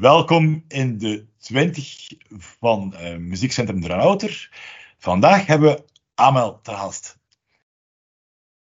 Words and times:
welkom 0.00 0.64
in 0.68 0.98
de 0.98 1.24
20 1.38 2.06
van 2.58 2.94
uh, 2.94 3.16
Muziekcentrum 3.16 3.80
Dranouter. 3.80 4.48
Vandaag 4.98 5.46
hebben 5.46 5.68
we 5.68 5.84
Amel 6.14 6.60
te 6.60 6.70
gast. 6.70 7.18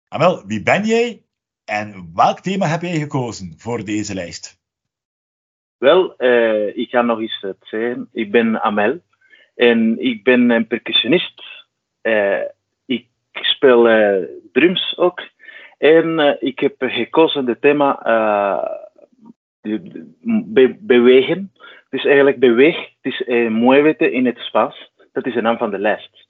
Amel, 0.08 0.46
wie 0.46 0.62
ben 0.62 0.84
jij 0.84 1.22
en 1.64 2.10
welk 2.14 2.40
thema 2.40 2.66
heb 2.66 2.82
jij 2.82 2.98
gekozen 2.98 3.54
voor 3.56 3.84
deze 3.84 4.14
lijst? 4.14 4.60
Wel, 5.78 6.14
uh, 6.18 6.76
ik 6.76 6.90
ga 6.90 7.02
nog 7.02 7.20
eens 7.20 7.46
zeggen. 7.60 8.08
Ik 8.12 8.30
ben 8.30 8.62
Amel 8.62 9.00
en 9.54 9.96
ik 9.98 10.24
ben 10.24 10.50
een 10.50 10.66
percussionist. 10.66 11.42
Uh, 12.02 12.42
ik 12.86 13.06
speel 13.32 13.82
drums 14.52 14.96
ook. 14.96 15.20
En 15.78 16.36
ik 16.40 16.58
heb 16.58 16.74
gekozen 16.78 17.46
het 17.46 17.60
thema 17.60 17.98
be 19.62 20.76
bewegen. 20.80 21.52
Is 21.90 22.04
eigenlijk 22.04 22.38
beweeg. 22.38 22.76
Het 22.76 23.12
is 23.12 23.24
eh, 23.24 23.48
muévete 23.48 24.12
in 24.12 24.26
het 24.26 24.38
space. 24.38 24.88
Dat 25.12 25.26
is 25.26 25.34
de 25.34 25.40
naam 25.40 25.56
van 25.56 25.70
de 25.70 25.78
lijst. 25.78 26.28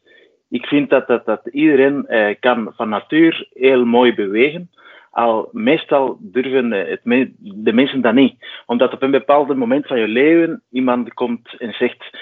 Ik 0.51 0.66
vind 0.66 0.91
dat, 0.91 1.07
dat, 1.07 1.24
dat 1.27 1.47
iedereen 1.47 2.07
eh, 2.07 2.34
kan 2.41 2.73
van 2.77 2.88
natuur 2.88 3.48
heel 3.52 3.84
mooi 3.84 4.15
bewegen. 4.15 4.71
Al 5.10 5.48
meestal 5.52 6.16
durven 6.21 6.73
eh, 6.73 6.88
het 6.88 7.30
de 7.38 7.73
mensen 7.73 8.01
dat 8.01 8.15
niet. 8.15 8.34
Omdat 8.66 8.93
op 8.93 9.02
een 9.02 9.10
bepaald 9.10 9.57
moment 9.57 9.87
van 9.87 9.99
je 9.99 10.09
leven 10.09 10.62
iemand 10.71 11.15
komt 11.15 11.55
en 11.59 11.73
zegt: 11.73 12.19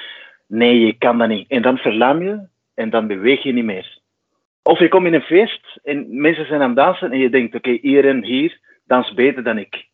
Nee, 0.47 0.81
je 0.81 0.93
kan 0.93 1.19
dat 1.19 1.29
niet. 1.29 1.49
En 1.49 1.63
dan 1.63 1.79
verlam 1.79 2.23
je 2.23 2.41
en 2.75 2.91
dan 2.91 3.07
beweeg 3.07 3.43
je 3.43 3.53
niet 3.53 3.65
meer. 3.65 3.99
Of 4.63 4.79
je 4.79 4.89
komt 4.89 5.07
in 5.07 5.15
een 5.15 5.21
feest 5.21 5.79
en 5.83 6.21
mensen 6.21 6.47
zijn 6.47 6.61
aan 6.61 6.69
het 6.69 6.77
dansen 6.77 7.13
en 7.13 7.19
je 7.19 7.31
denkt: 7.31 7.55
Oké, 7.55 7.69
okay, 7.69 7.81
iedereen 7.83 8.25
hier 8.25 8.59
dans 8.87 9.15
beter 9.15 9.43
dan 9.43 9.59
ik. 9.59 9.89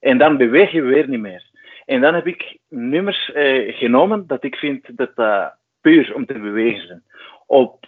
En 0.00 0.18
dan 0.18 0.36
beweeg 0.36 0.70
je 0.72 0.82
weer 0.82 1.08
niet 1.08 1.20
meer. 1.20 1.50
En 1.84 2.00
dan 2.00 2.14
heb 2.14 2.26
ik 2.26 2.58
nummers 2.68 3.32
eh, 3.32 3.76
genomen 3.76 4.26
dat 4.26 4.44
ik 4.44 4.56
vind 4.56 4.96
dat 4.96 5.16
dat 5.16 5.54
puur 5.80 6.14
om 6.14 6.26
te 6.26 6.38
bewegen 6.38 6.86
zijn. 6.86 7.02
Op 7.46 7.86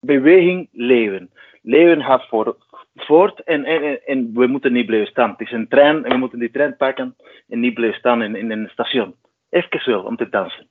beweging 0.00 0.68
leven. 0.72 1.30
Leven 1.62 2.02
gaat 2.02 2.28
voor, 2.28 2.56
voort 2.94 3.42
en, 3.42 3.64
en, 3.64 4.06
en 4.06 4.30
we 4.34 4.46
moeten 4.46 4.72
niet 4.72 4.86
blijven 4.86 5.08
staan. 5.08 5.30
Het 5.30 5.40
is 5.40 5.52
een 5.52 5.68
trein 5.68 6.04
en 6.04 6.10
we 6.10 6.16
moeten 6.16 6.38
die 6.38 6.50
trein 6.50 6.76
pakken 6.76 7.16
en 7.48 7.60
niet 7.60 7.74
blijven 7.74 7.98
staan 7.98 8.22
in, 8.22 8.36
in 8.36 8.50
een 8.50 8.68
station. 8.72 9.14
Even 9.50 9.90
wel 9.90 10.02
om 10.02 10.16
te 10.16 10.28
dansen. 10.28 10.68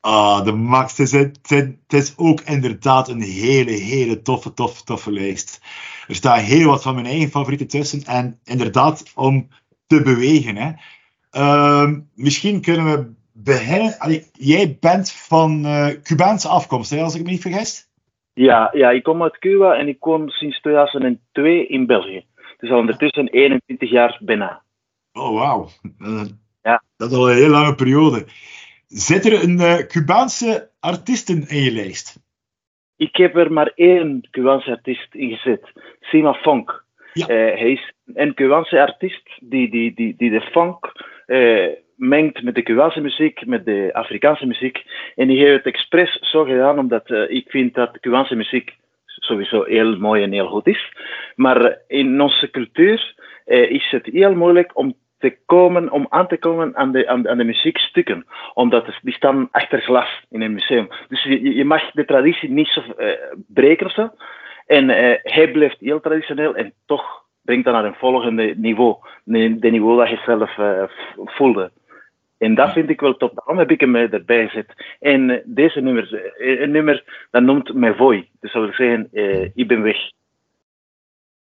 Ah, 0.00 0.44
de 0.44 0.52
max. 0.52 0.98
Het 0.98 1.12
is, 1.12 1.12
het, 1.12 1.92
is 1.92 2.14
ook 2.16 2.40
inderdaad 2.40 3.08
een 3.08 3.20
hele, 3.20 3.70
hele 3.70 4.22
toffe, 4.22 4.54
toffe, 4.54 4.84
toffe 4.84 5.12
lijst. 5.12 5.60
Er 6.08 6.14
staan 6.14 6.38
heel 6.38 6.68
wat 6.68 6.82
van 6.82 6.94
mijn 6.94 7.06
eigen 7.06 7.30
favorieten 7.30 7.68
tussen. 7.68 8.02
En 8.02 8.40
inderdaad, 8.44 9.12
om 9.14 9.48
te 9.86 10.02
bewegen. 10.02 10.56
Hè. 10.56 10.72
Uh, 11.32 11.92
misschien 12.14 12.60
kunnen 12.60 12.84
we 12.84 13.14
beginnen. 13.32 13.98
Allee, 13.98 14.26
jij 14.32 14.76
bent 14.80 15.12
van 15.12 15.66
uh, 15.66 15.88
Cubaanse 16.02 16.48
afkomst, 16.48 16.90
hè, 16.90 17.02
als 17.02 17.14
ik 17.14 17.24
me 17.24 17.30
niet 17.30 17.40
vergis? 17.40 17.88
Ja, 18.32 18.70
ja, 18.72 18.90
ik 18.90 19.02
kom 19.02 19.22
uit 19.22 19.38
Cuba 19.38 19.74
en 19.74 19.88
ik 19.88 20.00
kom 20.00 20.28
sinds 20.28 20.60
2002 20.60 21.66
in 21.66 21.86
België. 21.86 22.24
Dus 22.58 22.70
al 22.70 22.78
ondertussen 22.78 23.28
21 23.28 23.90
jaar 23.90 24.18
bijna. 24.20 24.62
Oh, 25.12 25.38
wauw. 25.38 25.68
Uh, 25.98 26.24
ja. 26.62 26.82
Dat 26.96 27.10
is 27.10 27.16
al 27.16 27.30
een 27.30 27.36
heel 27.36 27.48
lange 27.48 27.74
periode. 27.74 28.26
Zit 28.86 29.26
er 29.26 29.42
een 29.42 29.60
uh, 29.60 29.74
Cubaanse 29.74 30.70
artiesten 30.80 31.48
in 31.48 31.62
je 31.62 31.72
lijst? 31.72 32.18
Ik 32.96 33.16
heb 33.16 33.36
er 33.36 33.52
maar 33.52 33.72
één 33.74 34.28
Cubaanse 34.30 34.70
artiest 34.70 35.14
in 35.14 35.36
gezet. 35.36 35.72
Sima 36.00 36.34
Funk. 36.34 36.84
Ja. 37.12 37.28
Uh, 37.28 37.58
hij 37.58 37.72
is 37.72 37.92
een 38.14 38.34
Cubaanse 38.34 38.80
artiest 38.80 39.28
die, 39.40 39.70
die, 39.70 39.94
die, 39.94 40.14
die 40.16 40.30
de 40.30 40.40
funk 40.40 40.92
uh, 41.26 41.68
mengt 41.96 42.42
met 42.42 42.54
de 42.54 42.62
Cubaanse 42.62 43.00
muziek, 43.00 43.46
met 43.46 43.64
de 43.64 43.90
Afrikaanse 43.92 44.46
muziek. 44.46 44.84
En 45.14 45.28
die 45.28 45.38
heeft 45.38 45.64
het 45.64 45.74
expres 45.74 46.18
zo 46.20 46.44
gedaan, 46.44 46.78
omdat 46.78 47.10
uh, 47.10 47.30
ik 47.30 47.50
vind 47.50 47.74
dat 47.74 48.00
Cubaanse 48.00 48.34
muziek 48.34 48.76
sowieso 49.06 49.62
heel 49.62 49.96
mooi 49.98 50.22
en 50.22 50.32
heel 50.32 50.48
goed 50.48 50.66
is. 50.66 50.92
Maar 51.34 51.78
in 51.88 52.20
onze 52.20 52.50
cultuur 52.50 53.14
is 53.46 53.90
het 53.90 54.06
heel 54.06 54.34
moeilijk 54.34 54.70
om 54.74 54.94
te 55.18 55.36
komen, 55.46 55.90
om 55.90 56.06
aan 56.08 56.28
te 56.28 56.38
komen 56.38 56.76
aan 56.76 56.92
de, 56.92 57.08
aan, 57.08 57.22
de 57.22 57.44
muziekstukken. 57.44 58.26
Omdat 58.54 58.98
die 59.02 59.14
staan 59.14 59.48
achter 59.50 59.80
glas 59.80 60.24
in 60.30 60.40
een 60.42 60.52
museum. 60.52 60.88
Dus 61.08 61.22
je, 61.22 61.54
je 61.54 61.64
mag 61.64 61.90
de 61.90 62.04
traditie 62.04 62.50
niet 62.50 62.68
zo 62.68 62.82
uh, 62.98 63.08
breken 63.46 63.86
of 63.86 63.92
zo. 63.92 64.10
En 64.66 64.88
uh, 64.88 65.14
hij 65.22 65.50
blijft 65.52 65.80
heel 65.80 66.00
traditioneel 66.00 66.54
en 66.54 66.72
toch 66.86 67.24
brengt 67.42 67.64
dat 67.64 67.74
naar 67.74 67.84
een 67.84 67.94
volgende 67.94 68.54
niveau. 68.56 68.96
De, 69.24 69.70
niveau 69.70 69.98
dat 69.98 70.08
je 70.08 70.22
zelf 70.24 70.56
uh, 70.58 70.82
voelde. 71.16 71.70
En 72.38 72.54
dat 72.54 72.72
vind 72.72 72.90
ik 72.90 73.00
wel 73.00 73.16
top. 73.16 73.34
Daarom 73.34 73.58
heb 73.58 73.70
ik 73.70 73.80
hem 73.80 73.96
erbij 73.96 74.48
gezet. 74.48 74.96
En 75.00 75.42
deze 75.44 75.80
nummer, 75.80 76.32
een 76.36 76.70
nummer 76.70 77.26
dat 77.30 77.42
noemt 77.42 77.74
Me 77.74 77.94
Voy. 77.94 78.28
Dus 78.40 78.52
dat 78.52 78.62
wil 78.62 78.72
zeggen, 78.72 79.08
ik 79.54 79.68
ben 79.68 79.82
weg. 79.82 79.96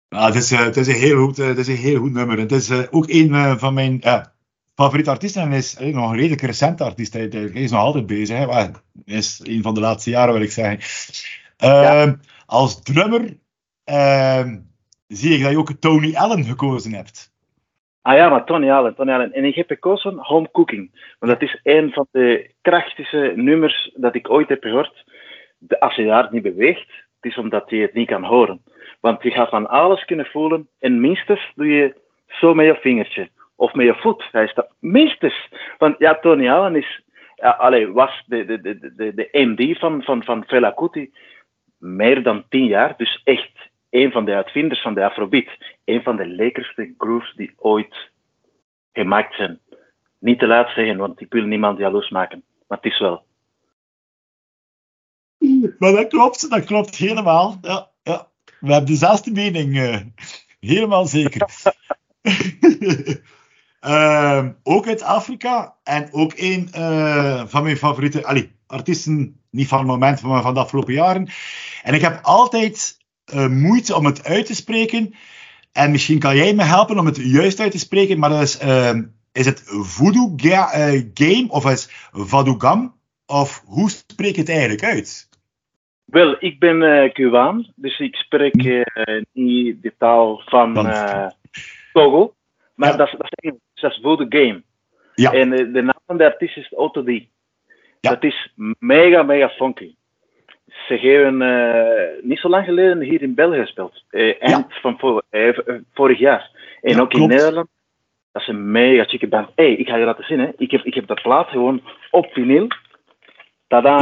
Ja, 0.09 0.25
het, 0.25 0.35
is, 0.35 0.49
het, 0.49 0.77
is 0.77 0.87
een 0.87 0.93
heel 0.93 1.25
goed, 1.25 1.37
het 1.37 1.57
is 1.57 1.67
een 1.67 1.75
heel 1.75 1.99
goed 1.99 2.13
nummer. 2.13 2.39
Het 2.39 2.51
is 2.51 2.91
ook 2.91 3.05
een 3.07 3.59
van 3.59 3.73
mijn 3.73 4.01
favoriete 4.75 5.09
artiesten. 5.09 5.41
En 5.41 5.51
is 5.51 5.77
nog 5.79 6.09
een 6.09 6.17
redelijk 6.17 6.41
recente 6.41 6.83
artiest. 6.83 7.13
Hij, 7.13 7.27
is 7.53 7.71
nog 7.71 7.79
altijd 7.79 8.05
bezig. 8.05 8.37
Hij 8.37 8.71
is 9.05 9.41
een 9.43 9.61
van 9.61 9.73
de 9.73 9.79
laatste 9.79 10.09
jaren, 10.09 10.33
wil 10.33 10.43
ik 10.43 10.51
zeggen. 10.51 10.79
Ja. 11.57 12.01
Ehm, 12.01 12.13
als 12.45 12.81
drummer 12.83 13.37
ehm, 13.83 14.57
zie 15.07 15.35
ik 15.35 15.41
dat 15.41 15.51
je 15.51 15.57
ook 15.57 15.71
Tony 15.71 16.15
Allen 16.15 16.43
gekozen 16.43 16.93
hebt. 16.93 17.35
Ah 18.01 18.15
ja, 18.15 18.29
maar 18.29 18.45
Tony 18.45 18.71
Allen, 18.71 18.95
Tony 18.95 19.11
Allen. 19.11 19.33
En 19.33 19.45
ik 19.45 19.55
heb 19.55 19.67
gekozen 19.67 20.17
Home 20.17 20.51
Cooking. 20.51 21.15
Want 21.19 21.31
dat 21.31 21.41
is 21.41 21.59
een 21.63 21.91
van 21.91 22.07
de 22.11 22.51
krachtigste 22.61 23.33
nummers 23.35 23.91
dat 23.95 24.15
ik 24.15 24.29
ooit 24.29 24.49
heb 24.49 24.63
gehoord. 24.63 25.05
Als 25.79 25.95
je 25.95 26.05
daar 26.05 26.27
niet 26.31 26.41
beweegt, 26.41 26.87
het 27.19 27.31
is 27.31 27.37
omdat 27.37 27.69
je 27.69 27.81
het 27.81 27.93
niet 27.93 28.07
kan 28.07 28.23
horen. 28.23 28.61
Want 28.99 29.23
je 29.23 29.31
gaat 29.31 29.49
van 29.49 29.67
alles 29.67 30.05
kunnen 30.05 30.25
voelen 30.25 30.67
en 30.79 31.01
minstens 31.01 31.51
doe 31.55 31.67
je 31.67 31.95
zo 32.27 32.53
met 32.53 32.65
je 32.65 32.75
vingertje. 32.75 33.29
Of 33.55 33.73
met 33.73 33.85
je 33.85 33.95
voet. 33.95 34.27
Hij 34.31 34.51
dat 34.53 34.71
minstens. 34.79 35.49
Want 35.77 35.95
ja, 35.97 36.19
Tony 36.19 36.49
Allen 36.49 36.75
is, 36.75 37.01
ja, 37.35 37.91
was 37.91 38.23
de, 38.25 38.45
de, 38.45 38.61
de, 38.61 38.93
de, 38.95 39.13
de 39.13 39.29
MD 39.31 39.79
van, 39.79 40.03
van, 40.03 40.23
van 40.23 40.43
Fela 40.47 40.71
Kuti 40.71 41.11
meer 41.77 42.23
dan 42.23 42.45
tien 42.49 42.65
jaar. 42.65 42.93
Dus 42.97 43.21
echt 43.23 43.51
een 43.89 44.11
van 44.11 44.25
de 44.25 44.33
uitvinders 44.33 44.81
van 44.81 44.93
de 44.93 45.05
Afrobeat. 45.05 45.57
Een 45.85 46.03
van 46.03 46.15
de 46.15 46.25
lekkerste 46.25 46.93
grooves 46.97 47.33
die 47.35 47.53
ooit 47.57 48.09
gemaakt 48.93 49.35
zijn. 49.35 49.59
Niet 50.19 50.39
te 50.39 50.47
laat 50.47 50.69
zeggen, 50.69 50.97
want 50.97 51.21
ik 51.21 51.31
wil 51.33 51.43
niemand 51.43 51.77
jaloers 51.77 52.09
maken. 52.09 52.43
Maar 52.67 52.77
het 52.77 52.91
is 52.91 52.99
wel. 52.99 53.25
Maar 55.77 55.91
dat 55.91 56.07
klopt, 56.07 56.49
dat 56.49 56.65
klopt 56.65 56.95
helemaal. 56.95 57.57
Ja. 57.61 57.89
We 58.59 58.71
hebben 58.71 58.91
dezelfde 58.91 59.31
mening. 59.31 59.75
Uh, 59.75 59.97
helemaal 60.59 61.05
zeker. 61.05 61.49
uh, 63.81 64.45
ook 64.63 64.87
uit 64.87 65.01
Afrika 65.01 65.75
en 65.83 66.07
ook 66.11 66.33
een 66.35 66.69
uh, 66.75 67.43
van 67.47 67.63
mijn 67.63 67.77
favoriete 67.77 68.25
allee, 68.25 68.51
artiesten, 68.67 69.41
niet 69.49 69.67
van 69.67 69.77
het 69.77 69.87
moment, 69.87 70.21
maar 70.21 70.41
van 70.41 70.53
de 70.53 70.59
afgelopen 70.59 70.93
jaren. 70.93 71.29
En 71.83 71.93
ik 71.93 72.01
heb 72.01 72.19
altijd 72.21 72.97
uh, 73.33 73.47
moeite 73.47 73.95
om 73.95 74.05
het 74.05 74.23
uit 74.23 74.45
te 74.45 74.55
spreken. 74.55 75.13
En 75.71 75.91
misschien 75.91 76.19
kan 76.19 76.35
jij 76.35 76.53
me 76.53 76.63
helpen 76.63 76.99
om 76.99 77.05
het 77.05 77.17
juist 77.17 77.59
uit 77.59 77.71
te 77.71 77.79
spreken, 77.79 78.19
maar 78.19 78.29
dat 78.29 78.41
is, 78.41 78.61
uh, 78.61 78.99
is 79.31 79.45
het 79.45 79.61
Voodoo 79.65 80.33
ga 80.35 80.67
Game 81.13 81.45
of 81.47 81.65
is 81.65 81.89
Vadugam? 82.11 82.95
Of 83.25 83.63
hoe 83.65 83.89
spreek 83.89 84.35
je 84.35 84.41
het 84.41 84.49
eigenlijk 84.49 84.83
uit? 84.83 85.26
Wel, 86.07 86.35
ik 86.39 86.59
ben 86.59 86.81
uh, 86.81 87.11
Cubaan, 87.11 87.67
dus 87.75 87.99
ik 87.99 88.15
spreek 88.15 88.63
uh, 88.63 88.83
niet 89.33 89.81
de 89.81 89.93
taal 89.97 90.41
van 90.45 90.77
uh, 90.85 91.27
Togo. 91.93 92.33
Maar 92.75 92.89
ja. 92.89 92.95
dat, 92.95 93.07
is, 93.07 93.13
dat, 93.17 93.29
is, 93.35 93.51
dat 93.73 93.91
is 93.91 93.99
Voodoo 94.01 94.25
Game. 94.29 94.63
Ja. 95.15 95.31
En 95.31 95.49
de 95.49 95.81
naam 95.81 95.99
van 96.05 96.17
de 96.17 96.25
artiest 96.25 96.57
is 96.57 96.69
Otto 96.69 97.03
D. 97.03 97.07
Ja. 97.07 97.25
Dat 97.99 98.23
is 98.23 98.53
mega, 98.79 99.23
mega 99.23 99.49
funky 99.49 99.95
ze 100.87 100.97
geven 100.97 101.41
uh, 101.41 102.23
niet 102.23 102.39
zo 102.39 102.49
lang 102.49 102.65
geleden 102.65 103.01
hier 103.01 103.21
in 103.21 103.33
België 103.33 103.59
gespeeld. 103.59 104.03
Eind 104.39 104.65
van 104.81 104.99
voor, 104.99 105.23
vorig 105.93 106.19
jaar. 106.19 106.49
En 106.81 107.01
ook 107.01 107.09
klopt. 107.09 107.31
in 107.31 107.37
Nederland. 107.37 107.67
Dat 108.31 108.41
is 108.41 108.47
een 108.47 108.71
mega 108.71 109.03
chique 109.03 109.27
band. 109.27 109.49
hey, 109.55 109.73
ik 109.73 109.87
ga 109.87 109.95
je 109.95 110.05
laten 110.05 110.23
zien. 110.23 110.39
Hè. 110.39 110.49
Ik, 110.57 110.71
heb, 110.71 110.83
ik 110.83 110.93
heb 110.93 111.07
dat 111.07 111.21
plaat 111.21 111.47
gewoon 111.47 111.81
op 112.11 112.27
vinyl. 112.31 112.67
Tada! 113.67 113.97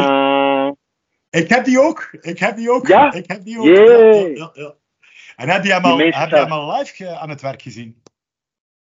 Ik 1.35 1.49
heb 1.49 1.65
die 1.65 1.79
ook. 1.81 2.09
Ik 2.21 2.39
heb 2.39 2.55
die 2.55 2.71
ook. 2.71 2.87
Ja? 2.87 3.13
Ik 3.13 3.27
heb 3.27 3.43
die 3.43 3.59
ook. 3.59 3.65
Ja, 3.65 4.49
ja, 4.53 4.73
en 5.35 5.49
heb 5.49 5.63
je 5.63 5.73
hem 5.73 5.83
al, 5.83 5.97
heb 5.97 6.29
je 6.29 6.35
hem 6.35 6.51
al 6.51 6.77
live 6.77 7.09
aan 7.09 7.29
het 7.29 7.41
werk 7.41 7.61
gezien? 7.61 8.03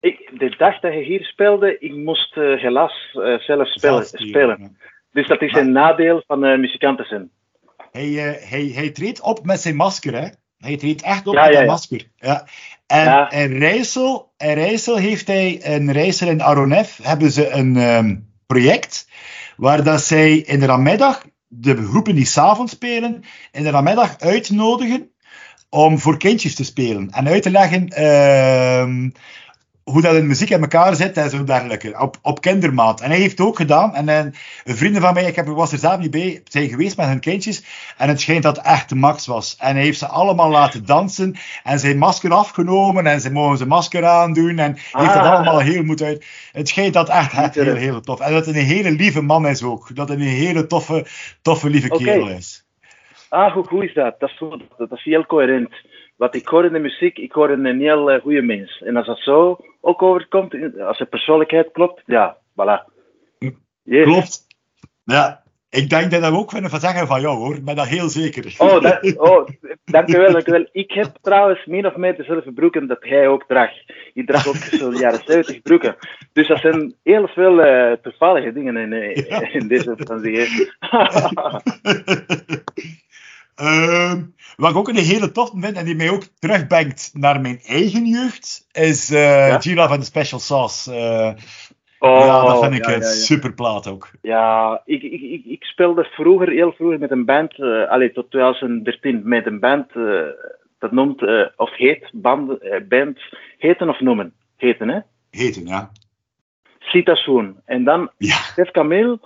Ik, 0.00 0.30
de 0.38 0.54
dag 0.56 0.80
dat 0.80 0.92
je 0.92 1.02
hier 1.02 1.24
speelde, 1.24 1.78
ik 1.78 1.94
moest 1.94 2.34
helaas 2.34 3.10
zelf 3.38 3.68
spelen. 3.68 4.04
spelen. 4.04 4.78
Dus 5.12 5.26
dat 5.26 5.42
is 5.42 5.52
een 5.52 5.72
nadeel 5.72 6.22
van 6.26 6.60
muzikanten 6.60 7.04
zijn. 7.04 7.30
Hij, 7.92 8.08
uh, 8.08 8.50
hij, 8.50 8.70
hij 8.74 8.90
treedt 8.90 9.20
op 9.20 9.44
met 9.44 9.60
zijn 9.60 9.76
masker, 9.76 10.14
hè? 10.14 10.28
Hij 10.58 10.76
treedt 10.76 11.02
echt 11.02 11.26
op 11.26 11.34
Ja, 11.34 11.44
met 11.44 11.52
ja, 11.52 11.58
een 11.58 11.64
ja. 11.64 11.70
masker. 11.70 12.08
Ja. 12.16 12.46
En 12.86 13.04
Ja. 13.04 13.30
in 13.30 13.58
Rijssel, 13.58 14.32
in 14.36 14.52
Rijssel 14.52 14.96
heeft 14.96 15.26
hij, 15.26 15.50
in 15.50 15.90
Rijssel 15.90 16.28
en 16.28 16.40
Aronef, 16.40 16.98
hebben 17.02 17.30
ze 17.30 17.50
een 17.50 17.76
ehm, 17.76 18.16
project 18.46 19.08
waar 19.56 19.84
dat 19.84 20.00
zij 20.00 20.36
in 20.36 20.60
de 20.60 20.66
namiddag 20.66 21.24
de 21.48 21.86
groepen 21.86 22.14
die 22.14 22.26
s'avonds 22.26 22.72
spelen, 22.72 23.22
in 23.52 23.62
de 23.62 23.70
namiddag 23.70 24.18
uitnodigen 24.18 25.10
om 25.68 25.98
voor 25.98 26.18
kindjes 26.18 26.54
te 26.54 26.64
spelen. 26.64 27.10
En 27.10 27.28
uit 27.28 27.42
te 27.42 27.50
leggen 27.50 27.88
ehm, 27.88 29.10
hoe 29.90 30.02
dat 30.02 30.14
in 30.14 30.26
muziek 30.26 30.50
in 30.50 30.60
elkaar 30.60 30.94
zit 30.94 31.16
en 31.16 31.30
zo 31.30 31.44
dergelijke. 31.44 32.00
Op, 32.00 32.16
op 32.22 32.40
kindermaat. 32.40 33.00
En 33.00 33.10
hij 33.10 33.18
heeft 33.18 33.38
het 33.38 33.46
ook 33.46 33.56
gedaan. 33.56 33.94
En, 33.94 34.08
een 34.08 34.76
vrienden 34.76 35.02
van 35.02 35.14
mij, 35.14 35.24
ik 35.24 35.36
heb, 35.36 35.46
was 35.46 35.72
er 35.72 35.78
zelf 35.78 35.98
niet 35.98 36.10
bij, 36.10 36.42
zijn 36.44 36.68
geweest 36.68 36.96
met 36.96 37.06
hun 37.06 37.20
kindjes. 37.20 37.64
En 37.96 38.08
het 38.08 38.20
schijnt 38.20 38.42
dat 38.42 38.56
het 38.56 38.66
echt 38.66 38.88
de 38.88 38.94
max 38.94 39.26
was. 39.26 39.56
En 39.60 39.74
hij 39.74 39.84
heeft 39.84 39.98
ze 39.98 40.06
allemaal 40.06 40.50
laten 40.50 40.86
dansen. 40.86 41.34
En 41.64 41.78
zijn 41.78 41.98
masker 41.98 42.32
afgenomen. 42.32 43.06
En 43.06 43.20
ze 43.20 43.32
mogen 43.32 43.56
zijn 43.56 43.68
masker 43.68 44.04
aandoen. 44.06 44.58
En 44.58 44.72
heeft 44.74 45.14
dat 45.14 45.24
Ah. 45.24 45.32
allemaal 45.32 45.58
heel 45.58 45.84
goed 45.84 46.02
uit. 46.02 46.26
Het 46.52 46.68
schijnt 46.68 46.94
dat 46.94 47.08
echt, 47.08 47.32
echt 47.32 47.54
heel, 47.54 47.74
heel 47.74 48.00
tof. 48.00 48.20
En 48.20 48.32
dat 48.32 48.46
het 48.46 48.56
een 48.56 48.62
hele 48.62 48.90
lieve 48.90 49.22
man 49.22 49.46
is 49.46 49.62
ook. 49.62 49.96
Dat 49.96 50.08
het 50.08 50.18
een 50.18 50.24
hele 50.24 50.66
toffe, 50.66 51.06
toffe 51.42 51.70
lieve 51.70 51.88
kerel 51.88 52.28
is. 52.28 52.66
Ah, 53.28 53.52
hoe 53.52 53.64
goed 53.64 53.82
is 53.82 53.94
dat? 53.94 54.20
Dat 54.20 54.30
is, 54.30 54.42
dat 54.76 54.92
is 54.92 55.04
heel 55.04 55.26
coherent. 55.26 55.74
Wat 56.18 56.34
ik 56.34 56.46
hoor 56.46 56.64
in 56.64 56.72
de 56.72 56.78
muziek, 56.78 57.18
ik 57.18 57.32
hoor 57.32 57.50
een 57.50 57.80
heel 57.80 58.14
uh, 58.14 58.20
goede 58.20 58.42
mens. 58.42 58.82
En 58.82 58.96
als 58.96 59.06
dat 59.06 59.18
zo 59.18 59.58
ook 59.80 60.02
overkomt, 60.02 60.80
als 60.80 60.98
de 60.98 61.04
persoonlijkheid 61.04 61.68
klopt, 61.72 62.02
ja, 62.06 62.36
voilà. 62.52 62.92
Yes. 63.82 64.04
Klopt. 64.04 64.46
Ja, 65.04 65.42
ik 65.70 65.90
denk 65.90 66.10
dat 66.10 66.30
we 66.30 66.36
ook 66.36 66.48
kunnen 66.48 66.70
van 66.70 66.80
zeggen 66.80 67.06
van 67.06 67.20
jou 67.20 67.36
hoor. 67.36 67.54
Ik 67.54 67.64
ben 67.64 67.76
dat 67.76 67.86
heel 67.86 68.08
zeker. 68.08 68.54
Oh, 68.58 68.80
dat, 68.80 69.16
oh, 69.16 69.48
dankjewel, 69.84 70.32
dankjewel. 70.32 70.68
Ik 70.72 70.90
heb 70.90 71.16
trouwens 71.20 71.66
min 71.66 71.86
of 71.86 71.96
meer 71.96 72.16
dezelfde 72.16 72.52
broeken 72.52 72.86
dat 72.86 72.98
hij 73.00 73.28
ook 73.28 73.44
draagt. 73.46 73.84
Ik 74.14 74.26
draag 74.26 74.48
ook 74.48 74.56
zo'n 74.80 74.96
jaren 74.96 75.20
70 75.24 75.62
broeken. 75.62 75.96
Dus 76.32 76.48
dat 76.48 76.60
zijn 76.60 76.94
heel 77.02 77.28
veel 77.28 77.66
uh, 77.66 77.92
toevallige 77.92 78.52
dingen 78.52 78.76
in, 78.76 78.92
uh, 78.92 79.54
in 79.54 79.68
deze 79.68 79.94
vakantie. 79.96 80.38
Uh, 83.60 84.12
wat 84.56 84.70
ik 84.70 84.76
ook 84.76 84.88
een 84.88 84.96
hele 84.96 85.32
tof 85.32 85.50
vind 85.54 85.76
en 85.76 85.84
die 85.84 85.94
mij 85.94 86.10
ook 86.10 86.22
terugbrengt 86.38 87.10
naar 87.14 87.40
mijn 87.40 87.60
eigen 87.66 88.06
jeugd, 88.06 88.66
is 88.72 89.10
uh, 89.10 89.48
ja? 89.62 89.86
And 89.86 90.00
the 90.00 90.06
Special 90.06 90.38
Sauce. 90.38 90.90
Uh, 90.90 91.32
oh, 91.98 92.18
ja, 92.18 92.44
dat 92.44 92.62
vind 92.62 92.74
ik 92.74 92.86
ja, 92.86 92.94
een 92.94 93.00
ja, 93.00 93.06
super 93.06 93.54
plaat 93.54 93.86
ook. 93.86 94.10
Ja, 94.22 94.82
ik, 94.84 95.02
ik, 95.02 95.20
ik, 95.20 95.44
ik, 95.44 95.64
speelde 95.64 96.04
vroeger, 96.04 96.48
heel 96.48 96.72
vroeger 96.72 96.98
met 96.98 97.10
een 97.10 97.24
band, 97.24 97.58
uh, 97.58 97.88
allee, 97.88 98.12
tot 98.12 98.30
2013, 98.30 99.20
met 99.24 99.46
een 99.46 99.60
band, 99.60 99.92
dat 100.78 100.92
noemt, 100.92 101.22
of 101.56 101.76
heet, 101.76 102.10
band, 102.12 102.58
band, 102.88 103.18
heten 103.58 103.88
of 103.88 104.00
noemen? 104.00 104.32
Heten, 104.56 104.88
hè? 104.88 104.98
Heten, 105.30 105.66
ja. 105.66 105.90
Sita 106.78 107.14
Swoon. 107.14 107.56
En 107.64 107.84
dan. 107.84 108.10
Stef 108.18 108.70
Camille, 108.70 109.18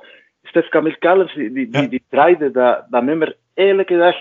Stef 0.43 0.69
Camille 0.69 0.99
Callens, 0.99 1.35
die, 1.35 1.53
die, 1.53 1.69
die, 1.69 1.89
die 1.89 2.03
draaide 2.09 2.51
dat, 2.51 2.85
dat 2.91 3.03
nummer 3.03 3.37
elke 3.55 3.97
dag, 3.97 4.17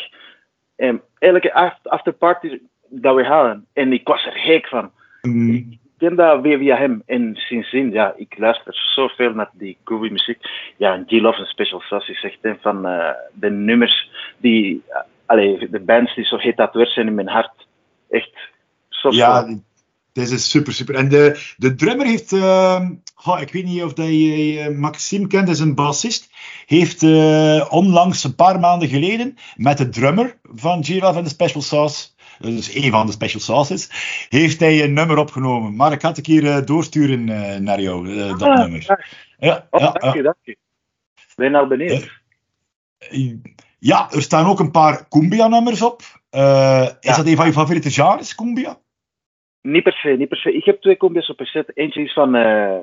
um, 0.77 1.01
elke 1.19 1.53
afterparty 1.83 2.59
dat 2.89 3.15
we 3.15 3.25
hadden. 3.25 3.65
En 3.73 3.93
ik 3.93 4.07
was 4.07 4.25
er 4.25 4.31
gek 4.31 4.67
van. 4.67 4.91
Mm. 5.21 5.53
Ik 5.53 5.77
ken 5.97 6.15
dat 6.15 6.41
weer 6.41 6.57
via 6.57 6.75
hem. 6.75 7.03
En 7.05 7.35
sindsdien, 7.35 7.91
ja, 7.91 8.13
ik 8.15 8.37
luister 8.37 8.75
zoveel 8.95 9.33
naar 9.33 9.49
die 9.53 9.77
groovy 9.83 10.09
muziek. 10.11 10.37
Ja, 10.77 11.03
G-Love 11.07 11.39
en 11.39 11.45
Special 11.45 11.81
Sauce 11.81 12.11
is 12.11 12.23
echt 12.23 12.37
een 12.41 12.57
van 12.61 12.87
uh, 12.87 13.09
de 13.33 13.49
nummers 13.49 14.09
die, 14.37 14.83
uh, 14.89 14.97
allee, 15.25 15.69
de 15.69 15.79
bands 15.79 16.15
die 16.15 16.25
zo 16.25 16.37
getatoeëerd 16.37 16.89
zijn 16.89 17.07
in 17.07 17.15
mijn 17.15 17.27
hart. 17.27 17.67
Echt 18.09 18.37
zo 18.89 19.09
Ja, 19.11 19.47
dit 20.13 20.31
is 20.31 20.49
super, 20.49 20.73
super. 20.73 20.95
En 20.95 21.09
de, 21.09 21.53
de 21.57 21.75
drummer 21.75 22.05
heeft, 22.05 22.31
uh, 22.31 22.89
oh, 23.25 23.41
ik 23.41 23.51
weet 23.51 23.65
niet 23.65 23.83
of 23.83 23.93
dat 23.93 24.07
je 24.07 24.53
uh, 24.53 24.77
Maxime 24.77 25.27
kent, 25.27 25.49
is 25.49 25.59
een 25.59 25.75
bassist. 25.75 26.29
Heeft 26.65 27.01
uh, 27.01 27.65
onlangs, 27.69 28.23
een 28.23 28.35
paar 28.35 28.59
maanden 28.59 28.89
geleden, 28.89 29.37
met 29.55 29.77
de 29.77 29.89
drummer 29.89 30.37
van 30.43 30.83
G-Love 30.83 31.17
en 31.17 31.23
de 31.23 31.29
Special 31.29 31.61
Sauce, 31.61 32.07
dus 32.39 32.73
een 32.73 32.91
van 32.91 33.05
de 33.05 33.11
Special 33.11 33.41
Sauces, 33.41 33.89
heeft 34.29 34.59
hij 34.59 34.83
een 34.83 34.93
nummer 34.93 35.17
opgenomen. 35.17 35.75
Maar 35.75 35.91
ik 35.91 36.01
had 36.01 36.17
ik 36.17 36.25
hier 36.25 36.43
uh, 36.43 36.65
doorsturen 36.65 37.27
uh, 37.27 37.55
naar 37.55 37.81
jou, 37.81 38.15
dat 38.15 38.41
ah, 38.41 38.57
nummer. 38.57 39.05
Ja, 39.37 39.67
oh, 39.69 39.81
ja, 39.81 39.91
dank 39.91 40.15
je, 40.15 40.21
dank 40.21 40.37
je. 40.41 40.57
Ben 41.35 41.55
al 41.55 41.67
benieuwd. 41.67 42.19
Ja, 43.79 44.11
er 44.11 44.21
staan 44.21 44.45
ook 44.45 44.59
een 44.59 44.71
paar 44.71 45.07
Cumbia-nummers 45.09 45.81
op. 45.81 46.01
Is 46.99 47.15
dat 47.15 47.25
een 47.25 47.35
van 47.35 47.45
je 47.45 47.53
favoriete 47.53 47.91
genres, 47.91 48.35
Cumbia? 48.35 48.77
Niet 49.61 49.83
per 49.83 49.93
se, 49.93 50.09
niet 50.09 50.29
per 50.29 50.37
se. 50.37 50.53
Ik 50.53 50.65
heb 50.65 50.81
twee 50.81 50.97
combi's 50.97 51.29
op 51.29 51.39
gezet. 51.39 51.71
Eentje 51.73 52.01
is 52.01 52.13
van 52.13 52.35
uh, 52.35 52.77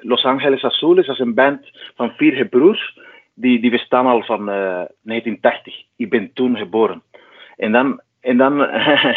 Los 0.00 0.24
Angeles 0.24 0.64
Azules. 0.64 1.06
Dat 1.06 1.14
is 1.14 1.20
een 1.20 1.34
band 1.34 1.70
van 1.94 2.10
vier 2.10 2.32
gebroers. 2.32 2.98
Die, 3.34 3.60
die 3.60 3.70
bestaan 3.70 4.06
al 4.06 4.22
van 4.22 4.40
uh, 4.40 4.84
1980. 5.02 5.84
Ik 5.96 6.10
ben 6.10 6.32
toen 6.32 6.56
geboren. 6.56 7.02
En 7.56 7.72
dan, 7.72 8.00
en 8.20 8.36
dan, 8.36 8.64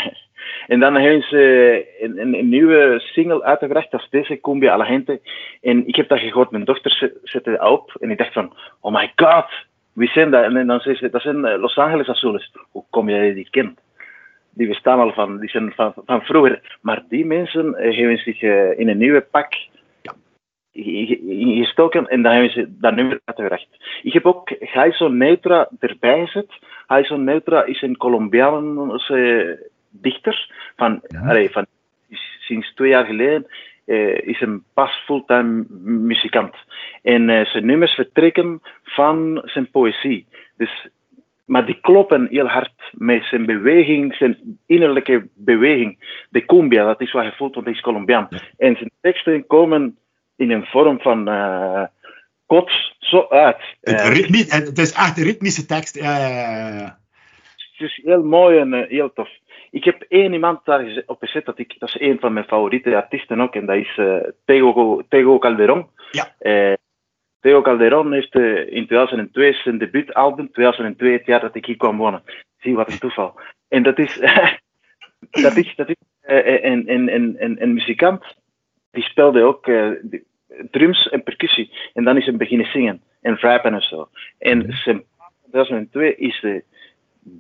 en 0.74 0.80
dan 0.80 0.96
hebben 0.96 1.22
ze 1.22 1.86
een, 2.00 2.50
nieuwe 2.50 3.00
single 3.00 3.44
uitgebracht. 3.44 3.92
Dat 3.92 4.02
is 4.02 4.10
deze 4.10 4.40
Cumbia 4.42 4.80
a. 4.80 4.88
En 5.62 5.88
ik 5.88 5.96
heb 5.96 6.10
dat 6.10 6.20
gehoord. 6.20 6.52
Mijn 6.52 6.66
dochter 6.66 7.12
zette 7.24 7.52
dat 7.52 7.70
op. 7.70 7.96
En 8.00 8.12
ik 8.12 8.18
dacht 8.18 8.34
van, 8.34 8.54
oh 8.80 8.94
my 8.94 9.12
god. 9.16 9.48
Wie 9.94 10.10
zijn 10.10 10.32
dat? 10.32 10.44
En 10.44 10.68
dan 10.68 10.80
zei 10.80 10.96
ze, 10.96 11.10
dat 11.10 11.22
zijn 11.22 11.60
Los 11.60 11.78
Angeles 11.78 12.10
Azules. 12.10 12.52
Hoe 12.72 12.84
kom 12.90 13.10
jij 13.10 13.34
die 13.34 13.50
kent? 13.50 13.80
Die 14.54 14.68
bestaan 14.68 15.00
al 15.00 15.14
van, 15.14 15.40
die 15.40 15.50
zijn 15.50 15.72
van, 15.72 15.94
van 16.06 16.22
vroeger. 16.22 16.78
Maar 16.82 17.04
die 17.10 17.26
mensen 17.26 17.66
uh, 17.66 17.98
hebben 17.98 18.18
zich 18.18 18.42
uh, 18.42 18.80
in 18.80 18.90
een 18.90 18.98
nieuwe 18.98 19.22
pak 19.22 19.54
gestoken 20.74 22.08
en 22.08 22.22
dan 22.22 22.32
hebben 22.32 22.52
ze 22.52 22.78
dat 22.80 22.96
nummer 22.96 23.20
uitgebracht. 23.26 23.68
Ik 24.04 24.14
heb 24.14 24.26
ook 24.26 24.56
Gaiso 24.60 25.08
Neutra 25.08 25.70
erbij 25.80 26.26
gezet. 26.26 26.52
Gaiso 26.88 27.18
Neutra 27.18 27.64
is 27.64 27.82
een 27.82 27.98
Colombiaanse 27.98 29.70
dichter 29.90 30.52
van, 30.76 31.02
ja. 31.08 31.20
allee, 31.20 31.50
van 31.50 31.66
sinds 32.40 32.74
twee 32.74 32.90
jaar 32.90 33.06
geleden. 33.06 33.48
Uh, 33.86 34.28
is 34.28 34.42
een 34.42 34.64
pas 34.74 35.04
fulltime 35.06 35.66
muzikant. 35.84 36.56
En 37.02 37.46
zijn 37.46 37.66
nummers 37.66 37.94
vertrekken 37.94 38.62
van 38.84 39.42
zijn 39.46 39.70
poëzie. 39.72 40.28
Dus 40.58 40.90
maar 41.46 41.66
die 41.66 41.80
kloppen 41.82 42.28
heel 42.30 42.48
hard 42.48 42.92
met 42.92 43.24
zijn 43.24 43.46
beweging, 43.46 44.16
zijn 44.16 44.60
innerlijke 44.66 45.28
beweging. 45.36 46.24
De 46.30 46.46
cumbia, 46.46 46.86
dat 46.86 47.02
is 47.02 47.12
wat 47.12 47.24
je 47.24 47.32
voelt, 47.32 47.54
want 47.54 47.66
hij 47.66 47.76
is 47.76 47.82
Colombiaan. 47.82 48.28
Ja. 48.30 48.40
En 48.58 48.76
zijn 48.76 48.92
teksten 49.02 49.48
komen 49.48 49.98
in 50.36 50.52
een 50.52 50.66
vorm 50.66 51.00
van 51.00 51.30
uh, 51.30 51.84
kots 52.46 52.96
zo 53.00 53.26
uit. 53.30 53.62
Het, 53.82 54.00
uh, 54.00 54.14
ritmi 54.14 54.38
het 54.48 54.78
is 54.78 54.94
echt 54.94 55.18
een 55.18 55.24
ritmische 55.24 55.66
tekst. 55.66 55.96
Ja, 55.96 56.18
ja, 56.18 56.68
ja. 56.68 57.00
Het 57.78 57.90
is 57.90 58.02
heel 58.04 58.24
mooi 58.24 58.60
en 58.60 58.74
uh, 58.74 58.88
heel 58.88 59.14
tof. 59.14 59.30
Ik 59.72 59.84
heb 59.84 60.06
één 60.08 60.34
iemand 60.34 60.66
daar 60.66 61.04
op 61.06 61.20
gezet, 61.20 61.46
dat, 61.46 61.60
ik, 61.60 61.76
dat 61.80 61.90
is 61.90 62.02
een 62.02 62.20
van 62.20 62.34
mijn 62.34 62.46
favoriete 62.46 62.96
artiesten 62.96 63.42
ook, 63.42 63.56
en 63.56 63.66
dat 63.66 63.76
is 63.76 64.00
Tego, 64.46 65.02
Tego 65.10 65.38
Calderon. 65.38 65.88
Ja. 66.12 66.36
Theo 67.42 67.62
Calderon 67.62 68.14
heeft 68.14 68.36
uh, 68.36 68.74
in 68.74 68.86
2002 68.86 69.54
zijn 69.54 69.78
debuutalbum, 69.78 70.52
2002 70.52 71.12
het 71.12 71.26
jaar 71.26 71.40
dat 71.40 71.56
ik 71.56 71.66
hier 71.66 71.78
kwam 71.78 71.98
wonen. 71.98 72.24
Zie 72.58 72.76
wat 72.76 72.92
een 72.92 73.00
toeval. 73.00 73.40
En 73.68 73.84
dat 73.84 74.00
is, 74.00 74.20
dat 75.46 75.56
is, 75.56 75.74
dat 75.76 75.90
is 75.90 75.96
uh, 76.28 76.64
een, 76.64 77.74
muzikant, 77.74 78.36
die 78.92 79.04
speelde 79.04 79.44
ook 79.44 79.68
uh, 79.68 79.92
drums 80.72 81.10
en 81.10 81.24
percussie. 81.24 81.72
En 81.94 82.04
dan 82.04 82.18
is 82.18 82.26
hij 82.26 82.36
beginnen 82.36 82.72
zingen 82.72 83.02
en 83.22 83.40
rappen 83.40 83.74
en 83.74 83.82
zo. 83.82 84.10
En 84.38 84.74
zijn 84.74 85.04
2002 85.50 86.16
is 86.16 86.40
de 86.42 86.64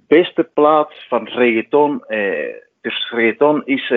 beste 0.07 0.43
plaat 0.53 0.93
van 1.07 1.27
reggaeton. 1.27 2.03
dus 2.81 3.09
reggaeton 3.09 3.65
is 3.65 3.89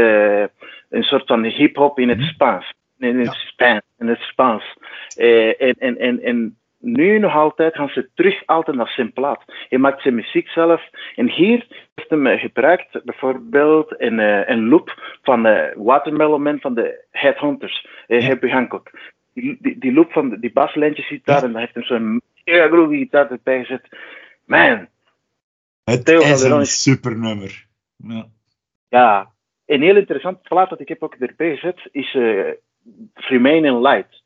een 0.90 1.02
soort 1.02 1.26
van 1.26 1.44
hip-hop 1.44 1.99
in 1.99 2.08
het 2.08 2.20
Spaans 2.20 2.73
in 2.99 3.18
het. 3.18 3.32
Spaans, 3.32 3.83
in 3.98 4.08
het 4.08 4.20
Spaans. 4.20 4.76
Uh, 5.16 5.60
en, 5.60 5.74
en, 5.78 5.98
en, 5.98 6.22
en 6.22 6.56
nu 6.84 7.18
nog 7.18 7.34
altijd 7.34 7.74
gaan 7.74 7.88
ze 7.88 8.08
terug 8.14 8.46
altijd 8.46 8.76
naar 8.76 8.88
zijn 8.88 9.12
plaat. 9.12 9.42
Hij 9.68 9.78
maakt 9.78 10.02
zijn 10.02 10.14
muziek 10.14 10.48
zelf. 10.48 10.82
En 11.14 11.30
hier 11.30 11.66
heeft 11.94 12.10
hem 12.10 12.38
gebruikt 12.38 13.04
bijvoorbeeld 13.04 13.94
een, 14.00 14.18
uh, 14.18 14.48
een 14.48 14.68
loop 14.68 15.18
van 15.22 15.46
uh, 15.46 15.62
Watermelon 15.74 16.42
Man 16.42 16.60
van 16.60 16.74
de 16.74 17.04
Headhunters, 17.10 17.86
uh, 18.08 18.20
ja. 18.20 18.26
Happy 18.26 18.48
Hancock. 18.48 18.90
Die, 19.34 19.56
die, 19.60 19.78
die 19.78 19.92
loop 19.92 20.12
van 20.12 20.36
die 20.40 20.52
baslijntjes 20.52 21.08
zit 21.08 21.24
daar 21.24 21.42
en 21.42 21.52
daar 21.52 21.60
heeft 21.60 21.74
hem 21.74 21.84
zo'n 21.84 22.22
mega 22.44 22.66
groove 22.66 22.96
gitaar 22.96 23.30
erbij 23.30 23.58
gezet. 23.64 23.88
Man! 24.44 24.88
Het 25.84 26.04
Theo 26.04 26.20
is 26.20 26.42
een 26.42 26.66
super 26.66 27.18
nummer. 27.18 27.66
Ja. 27.96 28.26
ja. 28.88 29.32
Een 29.66 29.82
heel 29.82 29.96
interessant 29.96 30.42
plaat 30.42 30.70
dat 30.70 30.80
ik 30.80 30.88
heb 30.88 31.02
ook 31.02 31.14
erbij 31.14 31.56
gezet 31.56 31.88
is 31.92 32.16
Remain 33.28 33.64
in 33.64 33.81
Light 33.81 34.23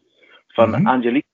van 0.49 0.69
mm-hmm. 0.69 0.87
Angelique. 0.87 1.26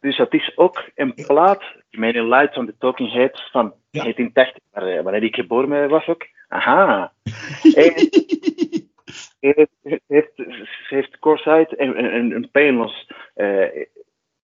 Dus 0.00 0.16
dat 0.16 0.34
is 0.34 0.52
ook 0.56 0.84
een 0.94 1.14
plaat, 1.14 1.62
Remain 1.90 2.14
in 2.14 2.28
Light 2.28 2.54
van 2.54 2.66
de 2.66 2.74
Talking 2.78 3.12
Heads 3.12 3.48
van 3.50 3.74
ja. 3.90 4.02
1980, 4.02 4.62
waar, 4.70 5.02
wanneer 5.02 5.22
ik 5.22 5.34
geboren 5.34 5.88
was 5.88 6.06
ook. 6.06 6.26
Aha. 6.48 7.12
en, 7.80 8.08
heeft, 9.40 10.02
heeft, 10.06 10.32
ze 10.34 10.86
heeft 10.88 11.18
Corsight 11.18 11.76
en, 11.76 11.94
en, 11.94 12.32
en 12.32 12.50
Painless 12.50 13.10
uh, 13.36 13.66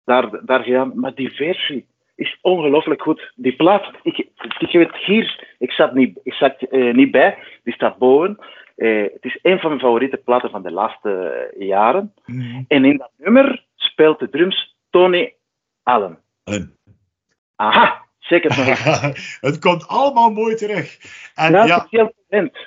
daar, 0.05 0.45
daar 0.45 0.63
gedaan. 0.63 0.91
Maar 0.95 1.15
die 1.15 1.31
versie 1.31 1.87
is 2.15 2.37
ongelooflijk 2.41 3.01
goed. 3.01 3.31
Die 3.35 3.55
plaat, 3.55 3.91
ik, 4.03 4.17
ik 4.59 4.69
heb 4.71 4.91
het 4.91 4.95
hier, 4.95 5.55
ik 5.57 5.71
zat 5.71 5.93
niet, 5.93 6.19
ik 6.23 6.33
zat, 6.33 6.55
uh, 6.69 6.93
niet 6.93 7.11
bij, 7.11 7.37
die 7.63 7.73
staat 7.73 7.97
boven. 7.97 8.37
Uh, 8.81 9.03
het 9.13 9.23
is 9.23 9.39
een 9.41 9.59
van 9.59 9.69
mijn 9.69 9.81
favoriete 9.81 10.17
platen 10.17 10.49
van 10.49 10.61
de 10.61 10.71
laatste 10.71 11.53
jaren. 11.57 12.13
Mm. 12.25 12.65
En 12.67 12.85
in 12.85 12.97
dat 12.97 13.11
nummer 13.17 13.65
speelt 13.75 14.19
de 14.19 14.29
drums 14.29 14.75
Tony 14.89 15.33
Allen. 15.83 16.19
Allen. 16.43 16.77
Aha, 17.55 18.05
zeker. 18.19 18.55
het 19.47 19.59
komt 19.59 19.87
allemaal 19.87 20.31
mooi 20.31 20.55
terug. 20.55 20.97
En, 21.35 21.51
ja, 21.51 21.65
ja, 21.65 21.87
heel 21.89 22.13
talent. 22.29 22.57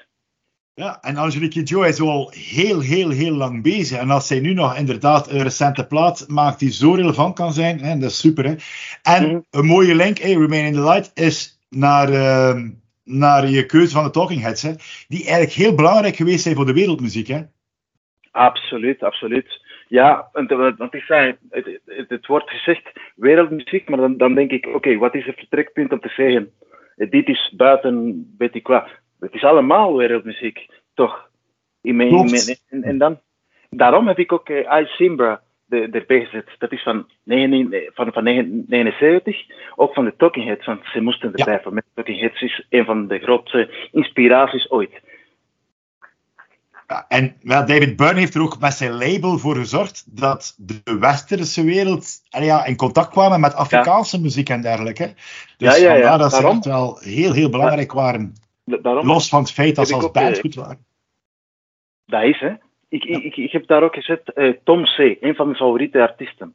Ja, 0.75 0.99
en 1.01 1.17
Angelique 1.17 1.63
Joe 1.63 1.89
is 1.89 2.01
al 2.01 2.33
heel, 2.35 2.81
heel, 2.81 3.11
heel 3.11 3.35
lang 3.35 3.63
bezig. 3.63 3.99
En 3.99 4.11
als 4.11 4.27
zij 4.27 4.41
nu 4.41 4.55
nog 4.55 4.77
inderdaad 4.77 5.31
een 5.31 5.43
recente 5.43 5.87
plaat 5.87 6.25
maakt 6.29 6.59
die 6.59 6.73
zo 6.73 6.93
relevant 6.93 7.35
kan 7.35 7.53
zijn, 7.53 7.81
hè, 7.81 7.99
dat 7.99 8.11
is 8.11 8.19
super. 8.19 8.45
Hè? 8.45 8.55
En 9.03 9.29
mm. 9.29 9.45
een 9.51 9.67
mooie 9.67 9.95
link, 9.95 10.19
hey, 10.19 10.33
Remain 10.33 10.65
in 10.65 10.73
the 10.73 10.83
Light, 10.83 11.11
is 11.15 11.59
naar, 11.69 12.13
uh, 12.13 12.61
naar 13.05 13.49
je 13.49 13.67
keuze 13.67 13.95
van 13.95 14.05
de 14.05 14.11
Talking 14.11 14.43
Heads. 14.43 14.63
Hè, 14.63 14.73
die 15.09 15.23
eigenlijk 15.25 15.53
heel 15.53 15.75
belangrijk 15.75 16.17
geweest 16.17 16.43
zijn 16.43 16.55
voor 16.55 16.67
de 16.67 16.73
wereldmuziek. 16.73 17.27
Hè? 17.27 17.43
Absoluut, 18.31 19.03
absoluut. 19.03 19.63
Ja, 19.89 20.29
want 20.77 20.95
ik 20.95 21.03
zei, 21.03 21.37
het, 21.51 21.81
het, 21.87 22.09
het, 22.09 22.27
wordt 22.27 22.51
gezegd 22.51 22.91
wereldmuziek, 23.17 23.89
maar 23.89 23.99
dan, 23.99 24.17
dan 24.17 24.35
denk 24.35 24.51
ik, 24.51 24.67
oké, 24.67 24.97
wat 24.97 25.15
is 25.15 25.27
het 25.27 25.39
vertrekpunt 25.39 25.93
om 25.93 26.01
te 26.01 26.09
zeggen, 26.09 26.53
dit 26.97 27.29
is 27.29 27.53
buiten, 27.57 28.35
weet 28.39 28.55
ik 28.55 28.67
wat, 28.67 28.89
het 29.21 29.35
is 29.35 29.45
allemaal 29.45 29.97
wereldmuziek, 29.97 30.69
toch? 30.95 31.29
In 31.83 31.97
mijn, 31.97 32.09
in 32.09 32.57
en, 32.69 32.83
en, 32.83 32.99
dan, 32.99 33.21
daarom 33.71 34.09
heb 34.09 34.19
ik 34.19 34.33
ook 34.33 34.49
uh, 34.49 34.81
I 34.81 34.85
Simbra 34.87 35.43
erbij 35.83 36.25
gezet. 36.25 36.49
Dat 36.59 36.73
is 36.73 36.83
van, 36.83 37.07
19, 37.23 37.91
van, 37.95 38.13
van 38.13 38.25
79, 38.25 39.37
ook 39.75 39.95
van 39.95 40.05
de 40.05 40.15
Talking 40.17 40.47
Heads, 40.47 40.67
want 40.67 40.81
ze 40.85 41.01
moesten 41.01 41.35
erbij. 41.35 41.61
Ja. 41.65 41.71
Met 41.71 41.85
Talking 41.95 42.21
Heads 42.21 42.43
is 42.43 42.67
een 42.69 42.85
van 42.85 43.07
de 43.09 43.19
grootste 43.19 43.89
inspiraties 43.93 44.71
ooit. 44.71 45.03
Ja, 46.87 47.05
en 47.09 47.37
well, 47.43 47.65
David 47.65 47.97
Byrne 47.97 48.19
heeft 48.19 48.35
er 48.35 48.43
ook 48.43 48.61
met 48.61 48.73
zijn 48.73 48.93
label 48.93 49.39
voor 49.39 49.57
gezorgd 49.57 50.19
dat 50.19 50.55
de 50.59 50.99
westerse 50.99 51.65
wereld 51.65 52.07
ja, 52.29 52.65
in 52.65 52.77
contact 52.77 53.09
kwamen 53.09 53.41
met 53.41 53.55
Afrikaanse 53.55 54.21
muziek 54.21 54.49
en 54.49 54.61
dergelijke. 54.61 55.15
Dus 55.57 55.79
ja, 55.79 55.93
ja, 55.93 55.95
ja. 55.95 56.17
dat 56.17 56.33
ze 56.33 56.47
echt 56.47 56.65
wel 56.65 56.99
heel, 57.01 57.33
heel 57.33 57.51
belangrijk 57.51 57.93
waren. 57.93 58.35
Daarom 58.65 59.07
Los 59.07 59.29
van 59.29 59.41
het 59.41 59.53
feit 59.53 59.77
dat 59.77 59.89
ze 59.89 59.95
als 59.95 60.11
band 60.11 60.39
goed 60.39 60.55
waren. 60.55 60.85
Dat 62.07 62.23
is, 62.23 62.41
hè. 62.41 62.53
Ik, 62.95 63.05
ik, 63.05 63.37
ik, 63.37 63.53
heb 63.53 63.67
daar 63.67 63.83
ook 63.83 63.95
gezet 63.95 64.33
uh, 64.35 64.53
Tom 64.65 64.85
C., 64.85 64.99
een 65.21 65.35
van 65.35 65.47
mijn 65.47 65.59
favoriete 65.59 66.01
artiesten. 66.01 66.55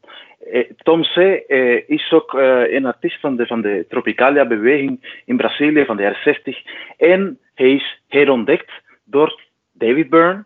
Uh, 0.51 0.69
Tom 0.77 1.01
C. 1.01 1.15
Uh, 1.15 1.89
is 1.89 2.11
ook 2.11 2.33
een 2.33 2.85
artiest 2.85 3.19
van 3.19 3.35
de, 3.35 3.45
van 3.45 3.85
Tropicalia-beweging 3.89 5.21
in 5.25 5.37
Brazilië 5.37 5.85
van 5.85 5.95
de 5.95 6.01
jaren 6.01 6.21
60. 6.23 6.57
En 6.97 7.39
hij 7.53 7.73
is 7.73 8.01
herontdekt 8.07 8.71
door 9.03 9.41
David 9.73 10.09
Byrne. 10.09 10.45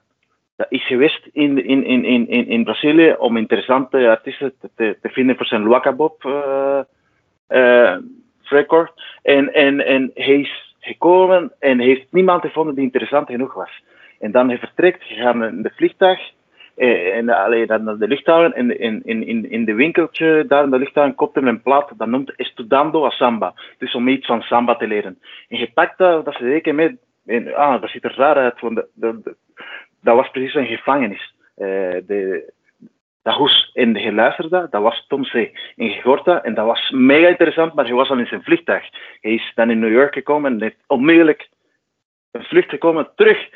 Dat 0.56 0.68
is 0.70 0.88
geweest 0.88 1.28
in, 1.32 1.66
in, 1.66 1.86
in, 1.86 2.06
in, 2.06 2.48
in 2.48 2.64
Brazilië 2.64 3.16
om 3.18 3.38
interessante 3.38 4.10
artiesten 4.10 4.54
te, 4.76 4.98
vinden 5.02 5.36
voor 5.36 5.46
zijn 5.46 5.64
Luaca 5.64 5.94
Bob 5.94 6.24
record. 8.42 8.92
En, 9.22 9.54
en, 9.54 9.86
en 9.86 10.12
hij 10.14 10.40
is 10.40 10.76
gekomen 10.80 11.52
en 11.60 11.80
heeft 11.80 12.12
niemand 12.12 12.42
gevonden 12.42 12.76
die 12.76 12.84
interessant 12.84 13.28
genoeg 13.28 13.54
was. 13.54 13.82
En 14.24 14.32
dan 14.32 14.58
vertrekt, 14.58 15.04
gegaan 15.04 15.44
in 15.44 15.62
de 15.62 15.72
vliegtuig, 15.76 16.20
eh, 16.76 17.18
en 17.18 17.30
alleen 17.30 17.68
dan 17.68 17.84
naar 17.84 17.98
de 17.98 18.08
luchthaven, 18.08 18.54
en 18.54 18.80
in, 18.80 19.02
in, 19.04 19.50
in, 19.50 19.66
de 19.66 19.74
winkeltje 19.74 20.46
daar 20.48 20.64
in 20.64 20.70
de 20.70 20.78
luchthaven 20.78 21.16
koopt 21.16 21.36
hem 21.36 21.48
een 21.48 21.62
plaat, 21.62 21.92
dat 21.98 22.08
noemt 22.08 22.36
Estudando 22.36 23.06
a 23.06 23.10
Samba. 23.10 23.54
Dus 23.78 23.96
om 23.96 24.08
iets 24.08 24.26
van 24.26 24.42
samba 24.42 24.76
te 24.76 24.88
leren. 24.88 25.20
En 25.50 25.58
je 25.58 25.72
pakt 25.74 25.98
dat, 25.98 26.26
dat 26.26 26.36
ze 26.36 26.44
rekenen 26.44 26.76
met, 26.76 26.96
en, 27.26 27.56
ah, 27.56 27.82
dat 27.82 27.90
ziet 27.90 28.04
er 28.04 28.16
raar 28.16 28.36
uit, 28.36 28.60
want 28.60 28.76
de, 28.76 28.88
de, 28.94 29.36
dat 30.02 30.16
was 30.16 30.30
precies 30.30 30.56
een 30.56 30.78
gevangenis. 30.78 31.34
Uh, 31.58 31.68
de, 32.08 32.52
dat 33.22 33.36
hoes. 33.36 33.72
En 33.74 33.94
je 33.94 34.14
luisterde, 34.14 34.68
dat 34.70 34.82
was 34.82 35.06
Tom 35.08 35.24
C. 35.24 35.34
En 35.76 35.86
je 35.86 36.00
hoort 36.04 36.26
dat, 36.26 36.44
en 36.44 36.54
dat 36.54 36.66
was 36.66 36.90
mega 36.90 37.28
interessant, 37.28 37.74
maar 37.74 37.86
hij 37.86 37.94
was 37.94 38.10
al 38.10 38.18
in 38.18 38.26
zijn 38.26 38.44
vliegtuig. 38.44 38.90
Hij 39.22 39.34
is 39.34 39.52
dan 39.56 39.70
in 39.70 39.80
New 39.80 39.92
York 39.92 40.14
gekomen 40.14 40.54
en 40.54 40.62
heeft 40.62 40.84
onmiddellijk 40.88 41.50
een 42.32 42.44
vlucht 42.44 42.70
gekomen, 42.70 43.10
terug, 43.16 43.50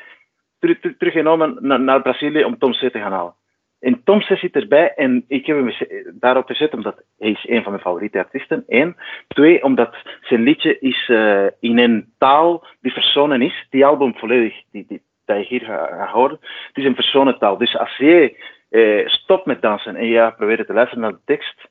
terug 0.60 0.78
teruggenomen 0.98 1.58
naar, 1.60 1.80
naar 1.80 2.02
Brazilië 2.02 2.44
om 2.44 2.58
Tom 2.58 2.72
C. 2.72 2.78
te 2.78 3.00
gaan 3.00 3.12
halen. 3.12 3.34
En 3.80 4.04
Tom 4.04 4.20
C. 4.20 4.38
zit 4.38 4.56
erbij 4.56 4.94
en 4.94 5.26
ik 5.28 5.46
heb 5.46 5.58
hem 5.58 5.74
daarop 6.20 6.46
gezet 6.46 6.74
omdat 6.74 7.04
hij 7.18 7.30
is 7.30 7.46
een 7.48 7.64
van 7.64 7.72
mijn 7.72 7.84
favoriete 7.84 8.18
artiesten. 8.18 8.64
Eén. 8.68 8.96
Twee, 9.28 9.64
omdat 9.64 9.96
zijn 10.22 10.42
liedje 10.42 10.80
is 10.80 11.08
uh, 11.08 11.46
in 11.60 11.78
een 11.78 12.14
taal 12.18 12.68
die 12.82 12.92
verzonnen 12.92 13.42
is. 13.42 13.68
Die 13.70 13.86
album 13.86 14.16
volledig, 14.16 14.62
die, 14.72 14.86
die, 14.88 15.02
dat 15.26 15.38
je 15.38 15.46
hier 15.46 15.66
gaat 15.66 16.10
horen, 16.10 16.40
het 16.68 16.78
is 16.78 16.86
een 16.86 16.96
verzonnentaal. 16.96 17.58
Dus 17.58 17.78
als 17.78 17.98
jij 17.98 18.36
eh, 18.70 19.08
stop 19.08 19.46
met 19.46 19.62
dansen 19.62 19.96
en 19.96 20.08
ja, 20.08 20.30
probeer 20.30 20.66
te 20.66 20.74
luisteren 20.74 21.04
naar 21.04 21.12
de 21.12 21.20
tekst. 21.26 21.68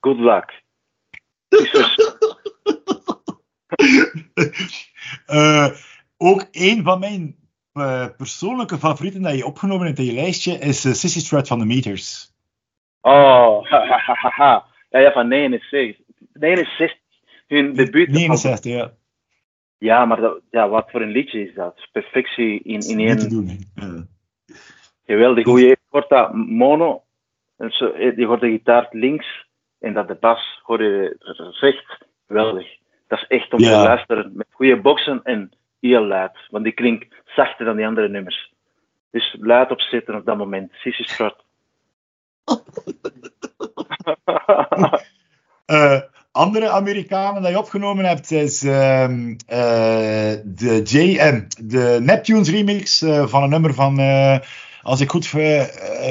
Good 0.00 0.18
luck. 0.18 0.62
uh, 5.26 5.68
ook 6.28 6.46
een 6.50 6.82
van 6.82 7.00
mijn 7.00 7.36
uh, 7.78 8.06
persoonlijke 8.16 8.78
favorieten 8.78 9.22
dat 9.22 9.36
je 9.36 9.46
opgenomen 9.46 9.86
hebt 9.86 9.98
in 9.98 10.04
je 10.04 10.12
lijstje 10.12 10.58
is 10.58 10.84
uh, 10.84 10.92
Sissy 10.92 11.18
Strat 11.18 11.48
van 11.48 11.58
de 11.58 11.64
Meters. 11.64 12.32
Oh, 13.00 13.64
ha, 14.36 14.64
Ja, 14.90 14.98
ja, 14.98 15.12
van 15.12 15.28
69. 15.28 16.04
69. 16.32 16.96
Hun 17.46 17.74
debuut. 17.74 18.08
69, 18.08 18.72
ja. 18.72 18.92
Ja, 19.78 20.04
maar 20.04 20.20
dat, 20.20 20.40
ja, 20.50 20.68
wat 20.68 20.90
voor 20.90 21.02
een 21.02 21.10
liedje 21.10 21.48
is 21.48 21.54
dat? 21.54 21.88
Perfectie 21.92 22.62
in, 22.62 22.80
in 22.80 23.00
één. 23.00 23.18
Te 23.18 23.28
doen. 23.28 23.58
Geweldig 25.06 25.44
hoe 25.44 25.60
je 25.60 25.78
hoort 25.88 26.08
dat 26.08 26.34
mono, 26.34 27.02
je 27.56 28.24
hoort 28.26 28.40
de 28.40 28.50
gitaar 28.50 28.88
links 28.90 29.46
en 29.80 29.92
dat 29.92 30.08
de 30.08 30.14
bas 30.14 30.60
hoor 30.62 30.82
je 30.82 31.16
recht. 31.60 32.06
Geweldig. 32.26 32.76
Dat 33.06 33.18
is 33.18 33.26
echt 33.26 33.52
om 33.52 33.58
te 33.58 33.70
luisteren 33.70 34.32
met 34.34 34.46
goede 34.50 34.80
boksen 34.80 35.20
en 35.22 35.52
heel 35.80 36.06
luid, 36.06 36.38
want 36.50 36.64
die 36.64 36.72
klinkt 36.72 37.14
zachter 37.24 37.64
dan 37.64 37.76
die 37.76 37.86
andere 37.86 38.08
nummers. 38.08 38.52
Dus 39.10 39.36
luid 39.40 39.70
opzetten 39.70 40.14
op 40.14 40.24
dat 40.24 40.36
moment. 40.36 40.72
Sissy 40.72 41.02
Strat. 41.02 41.44
uh, 45.66 46.00
andere 46.32 46.68
Amerikanen 46.68 47.42
die 47.42 47.50
je 47.50 47.58
opgenomen 47.58 48.04
hebt 48.04 48.30
is 48.30 48.62
um, 48.62 49.30
uh, 49.30 49.36
de 50.44 50.82
JM, 50.84 51.46
de 51.60 51.98
Neptunes 52.00 52.50
remix 52.50 53.02
uh, 53.02 53.26
van 53.26 53.42
een 53.42 53.50
nummer 53.50 53.74
van 53.74 54.00
als 54.82 55.00
ik 55.00 55.10
goed 55.10 55.26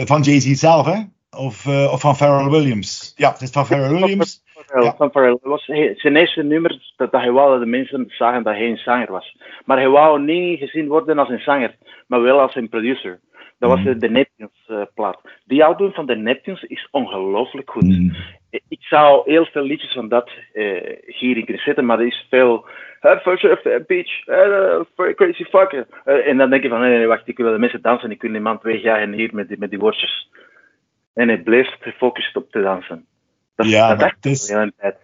van 0.06 0.22
Jay-Z 0.22 0.52
zelf, 0.52 0.86
hè? 0.86 1.02
Of, 1.30 1.68
of 1.68 2.00
van 2.02 2.16
Pharrell 2.16 2.50
Williams. 2.50 3.14
Ja, 3.16 3.32
het 3.32 3.42
is 3.42 3.50
van 3.50 3.66
Pharrell 3.66 3.90
Williams. 3.90 4.37
Ja. 4.84 4.96
Van 4.96 5.12
Pharrell. 5.12 5.38
was 5.42 5.66
zijn 5.96 6.16
eerste 6.16 6.44
nummer 6.44 6.70
dat, 6.96 7.12
dat 7.12 7.22
hij 7.22 7.32
wou 7.32 7.52
dat 7.52 7.60
de 7.60 7.66
mensen 7.66 8.06
zagen 8.08 8.44
dat 8.44 8.54
hij 8.54 8.70
een 8.70 8.78
zanger 8.78 9.12
was. 9.12 9.38
Maar 9.66 9.78
hij 9.78 9.90
wou 9.90 10.22
niet 10.22 10.60
gezien 10.60 10.88
worden 10.88 11.20
als 11.20 11.30
een 11.30 11.40
zanger, 11.40 11.76
maar 12.08 12.22
wel 12.22 12.40
als 12.40 12.56
een 12.56 12.70
producer. 12.70 13.20
Dat 13.60 13.70
was 13.70 13.80
mm. 13.80 14.00
de 14.00 14.10
Neptunes 14.10 14.68
uh, 14.68 14.82
plaat. 14.94 15.22
Die 15.46 15.64
album 15.64 15.92
van 15.92 16.06
de 16.06 16.16
Neptunes 16.16 16.64
is 16.64 16.88
ongelooflijk 16.92 17.70
goed. 17.70 17.84
Mm. 17.84 18.16
Ik 18.50 18.82
zou 18.82 19.32
heel 19.32 19.46
veel 19.46 19.64
liedjes 19.64 19.94
van 19.94 20.08
dat 20.08 20.30
uh, 20.54 20.82
hier 21.06 21.38
in 21.38 21.46
kunnen 21.46 21.64
zetten, 21.64 21.86
maar 21.86 22.00
er 22.00 22.06
is 22.06 22.28
veel 22.30 22.66
uh, 23.02 23.76
beach, 23.88 24.28
uh, 24.28 25.14
crazy 25.16 25.44
fucker. 25.44 25.88
En 26.04 26.38
dan 26.38 26.50
denk 26.50 26.64
je 26.64 26.70
van, 26.70 26.80
nee, 26.80 26.98
nee, 26.98 27.08
wacht, 27.08 27.28
ik 27.28 27.38
wil 27.38 27.52
de 27.52 27.58
mensen 27.58 27.82
dansen, 27.82 28.12
ik 28.12 28.22
wil 28.22 28.32
niemand 28.32 28.62
wegjagen 28.62 29.14
hier 29.14 29.30
met 29.34 29.48
die, 29.48 29.58
met 29.60 29.70
die 29.70 29.80
woordjes. 29.80 30.30
En 31.14 31.28
hij 31.28 31.42
bleef 31.42 31.76
gefocust 31.80 32.36
op 32.36 32.52
te 32.52 32.62
dansen. 32.62 33.06
Dat, 33.58 33.70
ja, 33.70 33.96
dat 33.96 34.16
is... 34.22 34.46
de 34.46 34.74
tijd. 34.78 34.96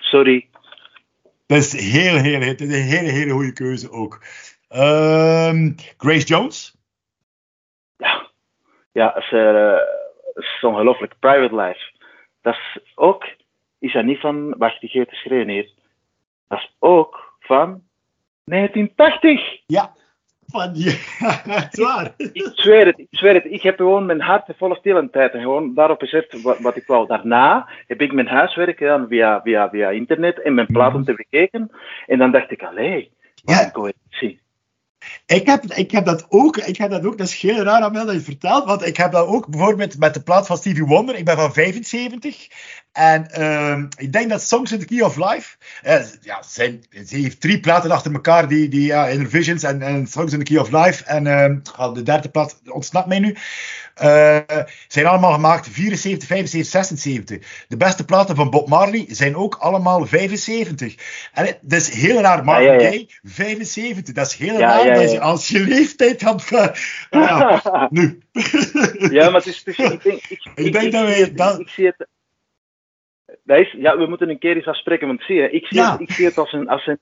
Sorry. 0.00 0.48
Dat 1.46 1.58
is 1.58 1.92
heel, 1.92 2.16
heel, 2.16 2.40
het 2.40 2.60
is 2.60 2.68
een 2.68 2.82
hele, 2.82 3.10
hele 3.10 3.32
goede 3.32 3.52
keuze 3.52 3.90
ook. 3.90 4.22
Um, 4.70 5.74
Grace 5.96 6.26
Jones? 6.26 6.76
Ja, 7.96 8.30
ja 8.92 9.16
is, 9.16 9.30
uh, 9.30 9.78
is 10.34 10.58
ongelooflijk. 10.60 11.14
Private 11.18 11.56
Life. 11.56 11.92
Dat 12.40 12.54
is 12.54 12.80
ook, 12.94 13.24
is 13.78 13.92
dat 13.92 14.04
niet 14.04 14.20
van, 14.20 14.54
wacht, 14.58 14.82
ik 14.82 14.90
geef 14.90 15.00
het 15.00 15.10
geschreven 15.10 15.48
hier. 15.48 15.70
Dat 16.48 16.58
is 16.58 16.76
ook 16.78 17.36
van 17.40 17.82
1980. 18.44 19.60
Ja, 19.66 19.94
van 20.50 20.70
ja, 20.74 20.92
waar. 21.84 22.14
Ik, 22.16 22.30
ik, 22.32 22.50
zweer 22.54 22.86
het, 22.86 22.98
ik 22.98 23.08
zweer 23.10 23.34
het. 23.34 23.44
Ik 23.44 23.62
heb 23.62 23.76
gewoon 23.76 24.06
mijn 24.06 24.20
hart 24.20 24.46
hele 24.82 25.10
tijd 25.10 25.32
en 25.32 25.40
gewoon 25.40 25.74
daarop 25.74 26.00
gezet 26.00 26.42
wat, 26.42 26.58
wat 26.58 26.76
ik 26.76 26.86
wou. 26.86 27.06
Daarna 27.06 27.68
heb 27.86 28.00
ik 28.00 28.12
mijn 28.12 28.26
huiswerk 28.26 28.78
gedaan 28.78 29.06
via, 29.08 29.40
via, 29.42 29.70
via 29.70 29.90
internet 29.90 30.42
en 30.42 30.54
mijn 30.54 30.66
platen 30.66 31.04
te 31.04 31.14
bekeken. 31.14 31.70
En 32.06 32.18
dan 32.18 32.30
dacht 32.30 32.50
ik, 32.50 32.62
allee, 32.62 33.10
wat 33.44 33.56
ja. 33.56 33.64
een 33.64 33.72
coherentie. 33.72 34.40
Ik 35.26 35.46
heb, 35.46 35.64
ik 35.64 35.90
heb 35.90 36.04
dat 36.04 36.26
ook, 36.28 36.56
ik 36.56 36.76
heb 36.76 36.90
dat 36.90 37.04
ook, 37.04 37.18
dat 37.18 37.26
is 37.26 37.40
heel 37.40 37.62
raar 37.62 37.82
aan 37.82 37.92
dat 37.92 38.12
je 38.12 38.20
vertelt, 38.20 38.64
want 38.64 38.86
ik 38.86 38.96
heb 38.96 39.12
dat 39.12 39.26
ook 39.26 39.48
bijvoorbeeld 39.48 39.98
met 39.98 40.14
de 40.14 40.22
plaat 40.22 40.46
van 40.46 40.56
Stevie 40.56 40.84
Wonder, 40.84 41.16
ik 41.16 41.24
ben 41.24 41.36
van 41.36 41.52
75, 41.52 42.48
en 42.92 43.26
uh, 43.38 43.82
ik 43.96 44.12
denk 44.12 44.30
dat 44.30 44.42
Songs 44.42 44.72
in 44.72 44.78
the 44.78 44.84
Key 44.84 45.00
of 45.00 45.16
Life, 45.16 45.56
uh, 45.86 46.00
ja, 46.20 46.42
zijn, 46.42 46.84
ze 47.06 47.16
heeft 47.16 47.40
drie 47.40 47.60
platen 47.60 47.90
achter 47.90 48.12
elkaar, 48.12 48.48
die, 48.48 48.68
die 48.68 48.84
ja, 48.84 49.06
Inner 49.06 49.28
Visions 49.28 49.62
en, 49.62 49.82
en 49.82 50.06
Songs 50.06 50.32
in 50.32 50.38
the 50.38 50.44
Key 50.44 50.58
of 50.58 50.70
Life, 50.70 51.04
en 51.04 51.26
uh, 51.26 51.94
de 51.94 52.02
derde 52.02 52.28
plaat 52.28 52.60
ontsnapt 52.66 53.06
mij 53.06 53.18
nu. 53.18 53.36
Uh, 54.02 54.38
zijn 54.88 55.06
allemaal 55.06 55.32
gemaakt 55.32 55.68
74, 55.68 56.28
75, 56.28 56.70
76. 56.70 57.64
De 57.68 57.76
beste 57.76 58.04
platen 58.04 58.36
van 58.36 58.50
Bob 58.50 58.68
Marley 58.68 59.04
zijn 59.08 59.36
ook 59.36 59.54
allemaal 59.54 60.06
75. 60.06 60.94
En 61.32 61.44
het, 61.44 61.58
dat 61.62 61.80
is 61.80 61.94
heel 62.02 62.20
raar, 62.20 62.44
Marvin 62.44 62.66
ja, 62.66 62.72
ja, 62.72 62.80
ja. 62.80 62.88
Gaye, 62.88 63.06
75. 63.22 64.14
Dat 64.14 64.26
is 64.26 64.36
heel 64.36 64.58
raar 64.58 64.94
dat 64.94 65.12
je 65.12 65.20
als 65.20 65.48
je 65.48 65.60
leeftijd 65.60 66.22
had. 66.22 66.48
Uh, 67.10 67.86
nu. 67.90 68.18
ja, 69.10 69.24
maar 69.30 69.40
het 69.40 69.46
is. 69.46 69.62
Is 69.64 69.78
ik 69.78 70.02
denk, 70.02 70.02
ik, 70.02 70.26
ik, 70.28 70.50
ik 70.54 70.72
denk 70.72 70.92
dat 70.92 71.04
wij. 71.04 71.32
Dat... 71.34 71.60
Ik 71.60 71.68
zie 71.68 71.86
het. 71.86 72.06
Dat 73.44 73.58
is, 73.58 73.72
ja, 73.78 73.96
we 73.96 74.06
moeten 74.06 74.28
een 74.28 74.38
keer 74.38 74.56
eens 74.56 74.66
afspreken, 74.66 75.06
want 75.06 75.22
zie 75.22 75.36
je, 75.36 75.50
ik 75.50 75.66
zie, 75.66 75.82
het, 75.82 76.00
ik 76.00 76.10
zie 76.10 76.24
het 76.24 76.38
als 76.38 76.52
een, 76.52 76.68
als, 76.68 76.86
een, 76.86 76.98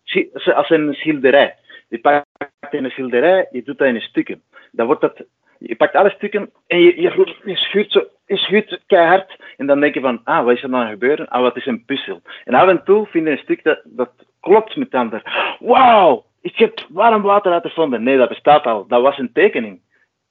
als 0.55 0.71
een 0.71 0.95
schilderij. 0.95 1.57
Je 1.89 1.99
pakt 1.99 2.27
een 2.71 2.91
schilderij, 2.91 3.49
je 3.51 3.63
doet 3.63 3.79
dat 3.79 3.89
in 3.89 4.01
stukken. 4.01 4.43
Dan 4.73 4.87
wordt 4.87 5.01
dat 5.01 5.25
je 5.59 5.77
pakt 5.77 5.95
alle 5.95 6.11
stukken 6.11 6.51
en 6.67 6.79
je, 6.81 7.01
je, 7.01 7.35
je, 7.45 7.57
schuurt, 7.57 7.93
zo, 7.93 8.05
je 8.27 8.37
schuurt 8.37 8.81
keihard. 8.87 9.37
En 9.57 9.67
dan 9.67 9.81
denk 9.81 9.95
je 9.95 10.01
van, 10.01 10.21
ah, 10.25 10.45
wat 10.45 10.57
is 10.57 10.63
er 10.63 10.71
dan 10.71 10.89
gebeuren? 10.89 11.29
Ah, 11.29 11.43
wat 11.43 11.57
is 11.57 11.67
een 11.67 11.85
puzzel? 11.85 12.23
En 12.45 12.55
af 12.55 12.69
en 12.69 12.85
toe 12.85 13.07
vind 13.07 13.25
je 13.25 13.31
een 13.31 13.39
stuk 13.39 13.65
dat, 13.65 13.81
dat 13.85 14.11
klopt 14.41 14.77
met 14.77 14.91
de 14.91 14.97
ander. 14.97 15.57
Wauw, 15.61 16.25
ik 16.41 16.57
heb 16.57 16.87
warm 16.89 17.23
water 17.23 17.53
uitgevonden. 17.53 18.03
Nee, 18.03 18.17
dat 18.17 18.29
bestaat 18.29 18.65
al. 18.65 18.87
Dat 18.87 19.03
was 19.03 19.19
een 19.19 19.33
tekening. 19.33 19.81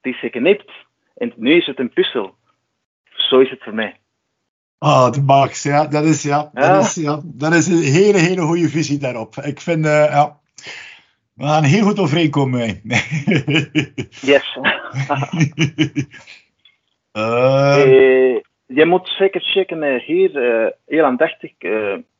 Het 0.01 0.13
is 0.13 0.19
geknipt. 0.19 0.71
En 1.15 1.33
nu 1.35 1.53
is 1.53 1.65
het 1.65 1.79
een 1.79 1.93
puzzel. 1.93 2.35
Zo 3.09 3.39
is 3.39 3.49
het 3.49 3.63
voor 3.63 3.73
mij. 3.73 3.95
Ah, 4.79 5.11
de 5.11 5.21
Max, 5.21 5.63
ja, 5.63 5.87
dat 5.87 6.03
is, 6.03 6.23
ja, 6.23 6.49
ja. 6.53 6.73
Dat, 6.73 6.83
is, 6.83 6.95
ja, 6.95 7.21
dat 7.23 7.53
is 7.53 7.67
een 7.67 7.81
hele, 7.81 8.17
hele 8.17 8.41
goede 8.41 8.69
visie 8.69 8.99
daarop. 8.99 9.35
Ik 9.35 9.61
vind, 9.61 9.85
uh, 9.85 9.91
ja, 9.91 10.39
we 11.37 11.45
gaan 11.45 11.63
heel 11.63 11.83
goed 11.83 11.99
overeenkomen. 11.99 12.81
yes. 14.31 14.57
uh, 14.61 15.33
uh, 17.23 18.39
je 18.65 18.85
moet 18.85 19.07
zeker 19.07 19.41
checken 19.41 19.83
uh, 19.83 20.01
hier, 20.01 20.31
heel 20.85 21.03
aandachtig, 21.03 21.51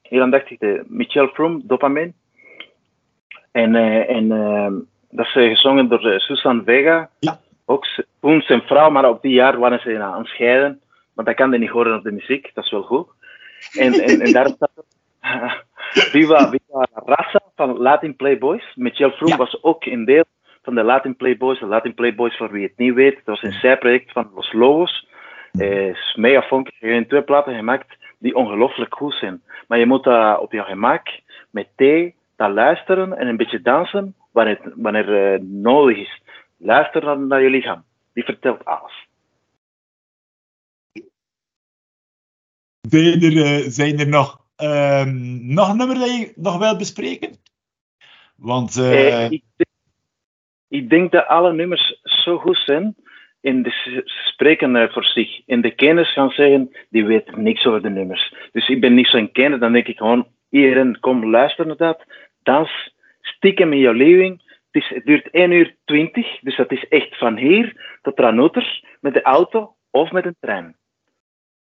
heel 0.02 0.22
aandachtig 0.22 0.58
de 0.58 0.84
Michel 0.88 1.28
Froome, 1.28 1.62
Dopamine. 1.64 2.14
En, 3.52 3.76
en 4.08 4.28
dat 5.10 5.26
is 5.26 5.32
gezongen 5.32 5.90
door 5.90 6.20
Susan 6.20 6.62
Vega. 6.66 7.10
Ja. 7.20 7.40
Ook 7.66 7.86
toen 8.22 8.42
zijn 8.42 8.62
vrouw, 8.62 8.90
maar 8.90 9.10
op 9.10 9.22
die 9.22 9.34
jaar 9.34 9.60
waren 9.60 9.80
ze 9.80 10.00
aan 10.00 10.20
het 10.20 10.28
scheiden. 10.28 10.82
Maar 11.14 11.26
dat 11.26 11.36
kan 11.36 11.52
je 11.52 11.58
niet 11.58 11.70
horen 11.70 11.98
op 11.98 12.04
de 12.04 12.12
muziek, 12.12 12.52
dat 12.54 12.64
is 12.64 12.72
wel 12.72 12.84
goed. 12.84 13.08
En, 13.74 13.94
en, 13.94 14.22
en 14.22 14.32
daar 14.32 14.48
staat 14.48 14.72
Viva, 16.14 16.50
Viva 16.50 16.88
Rasa 16.94 17.47
van 17.58 17.78
Latin 17.78 18.16
Playboys. 18.16 18.76
Michel 18.76 19.12
Froome 19.12 19.32
ja. 19.32 19.38
was 19.38 19.64
ook 19.64 19.86
een 19.86 20.06
deel 20.06 20.24
van 20.62 20.76
de 20.76 20.84
Latin 20.84 21.16
Playboys. 21.16 21.60
De 21.60 21.66
Latin 21.66 21.94
Playboys, 21.94 22.38
voor 22.38 22.52
wie 22.52 22.64
het 22.64 22.78
niet 22.78 22.94
weet, 22.94 23.16
dat 23.16 23.26
was 23.26 23.44
een 23.44 23.60
zijproject 23.60 24.12
van 24.12 24.32
Los 24.36 24.54
Lobos. 24.54 25.08
Eh, 25.52 25.96
mega 26.16 26.42
funky. 26.42 26.72
Je 26.80 26.88
hebt 26.88 27.10
twee 27.10 27.24
platen 27.24 27.56
gemaakt 27.56 27.98
die 28.20 28.36
ongelooflijk 28.36 28.96
goed 28.96 29.14
zijn. 29.14 29.42
Maar 29.68 29.80
je 29.80 29.86
moet 29.86 30.04
dat 30.04 30.40
op 30.40 30.52
je 30.52 30.64
gemak 30.64 31.08
met 31.50 31.68
thee, 31.76 32.16
dat 32.36 32.52
luisteren 32.52 33.18
en 33.18 33.28
een 33.28 33.38
beetje 33.38 33.62
dansen 33.62 34.16
wanneer, 34.32 34.74
wanneer 34.76 35.34
uh, 35.34 35.40
nodig 35.42 35.98
is. 35.98 36.22
Luister 36.58 37.02
dan 37.02 37.28
naar 37.28 37.42
je 37.42 37.50
lichaam. 37.50 37.84
Die 38.14 38.24
vertelt 38.24 38.66
alles. 38.66 39.08
Zijn 42.82 43.22
er, 43.22 43.34
uh, 43.34 43.68
zijn 43.68 44.00
er 44.00 44.08
nog 44.08 44.46
Um, 44.64 45.54
nog 45.54 45.70
een 45.70 45.78
nummer 45.78 46.00
dat 46.00 46.10
je 46.10 46.34
nog 46.36 46.58
wilt 46.58 46.78
bespreken? 46.78 47.38
Want, 48.38 48.76
uh... 48.76 49.32
ik, 49.32 49.44
denk, 49.56 49.70
ik, 50.68 50.90
denk 50.90 51.12
dat 51.12 51.28
alle 51.28 51.54
nummers 51.54 52.00
zo 52.04 52.38
goed 52.38 52.58
zijn. 52.58 52.96
En 53.42 53.64
ze 53.64 54.02
spreken 54.06 54.76
uh, 54.76 54.94
voor 54.94 55.06
zich. 55.06 55.42
En 55.46 55.62
de 55.62 55.76
kenners 55.76 56.14
gaan 56.14 56.30
zeggen, 56.30 56.76
die 56.90 57.06
weten 57.06 57.44
niks 57.44 57.66
over 57.66 57.82
de 57.82 57.90
nummers. 57.90 58.34
Dus 58.52 58.70
ik 58.70 58.82
ben 58.82 58.94
niet 58.94 59.08
zo'n 59.08 59.32
kenner. 59.32 59.60
Dan 59.60 59.72
denk 59.72 59.88
ik 59.88 59.98
gewoon, 59.98 60.28
iedereen, 60.50 61.00
kom 61.00 61.30
luisteren 61.30 61.68
naar 61.68 61.78
dat. 61.78 62.04
Dans, 62.44 62.94
stiekem 63.22 63.74
in 63.74 63.80
jouw 63.80 63.94
leving. 63.94 64.42
Het, 64.72 64.84
is, 64.84 64.90
het 64.90 65.06
duurt 65.06 65.30
1 65.30 65.52
uur 65.52 65.76
20. 65.86 66.40
Dus 66.40 66.56
dat 66.56 66.72
is 66.72 66.88
echt 66.88 67.18
van 67.18 67.38
hier 67.38 67.98
tot 68.02 68.20
Ranoter. 68.20 68.84
Met 69.02 69.14
de 69.14 69.22
auto 69.22 69.76
of 69.92 70.12
met 70.12 70.26
een 70.26 70.36
trein. 70.40 70.76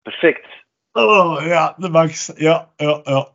Perfect. 0.01 0.45
Oh 0.91 1.45
ja, 1.45 1.75
de 1.77 1.89
Max. 1.89 2.33
Ja, 2.35 2.69
ja, 2.77 3.01
ja. 3.03 3.27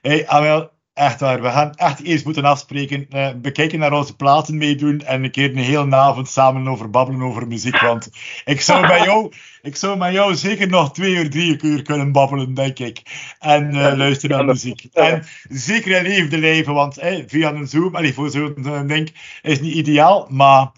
Hey, 0.00 0.26
Amel, 0.26 0.70
echt 0.94 1.20
waar. 1.20 1.42
We 1.42 1.50
gaan 1.50 1.74
echt 1.74 2.02
eerst 2.02 2.24
moeten 2.24 2.44
afspreken. 2.44 3.06
Uh, 3.10 3.30
bekijken 3.36 3.78
naar 3.78 3.92
onze 3.92 4.16
platen 4.16 4.56
meedoen. 4.56 5.00
En 5.00 5.24
een 5.24 5.30
keer 5.30 5.50
een 5.50 5.56
hele 5.56 5.96
avond 5.96 6.28
samen 6.28 6.68
over 6.68 6.90
babbelen 6.90 7.22
over 7.22 7.46
muziek. 7.46 7.80
Want 7.80 8.10
ik 8.44 8.60
zou 8.60 8.86
bij 8.86 9.04
jou, 9.04 9.32
ik 9.62 9.76
zou 9.76 9.98
met 9.98 10.12
jou 10.12 10.34
zeker 10.34 10.68
nog 10.68 10.92
twee 10.92 11.14
uur, 11.14 11.30
drie 11.30 11.62
uur 11.62 11.82
kunnen 11.82 12.12
babbelen, 12.12 12.54
denk 12.54 12.78
ik. 12.78 13.02
En 13.38 13.74
uh, 13.74 13.92
luisteren 13.96 14.36
naar 14.36 14.46
muziek. 14.46 14.84
En 14.92 15.24
zeker 15.48 15.96
in 15.96 16.02
levende 16.02 16.38
leven. 16.38 16.74
Want 16.74 16.94
hey, 16.94 17.24
via 17.26 17.52
een 17.52 17.66
Zoom, 17.66 17.96
allee, 17.96 18.14
voor 18.14 18.30
zo'n 18.30 18.86
ding, 18.86 19.14
is 19.42 19.60
niet 19.60 19.74
ideaal. 19.74 20.26
Maar 20.30 20.70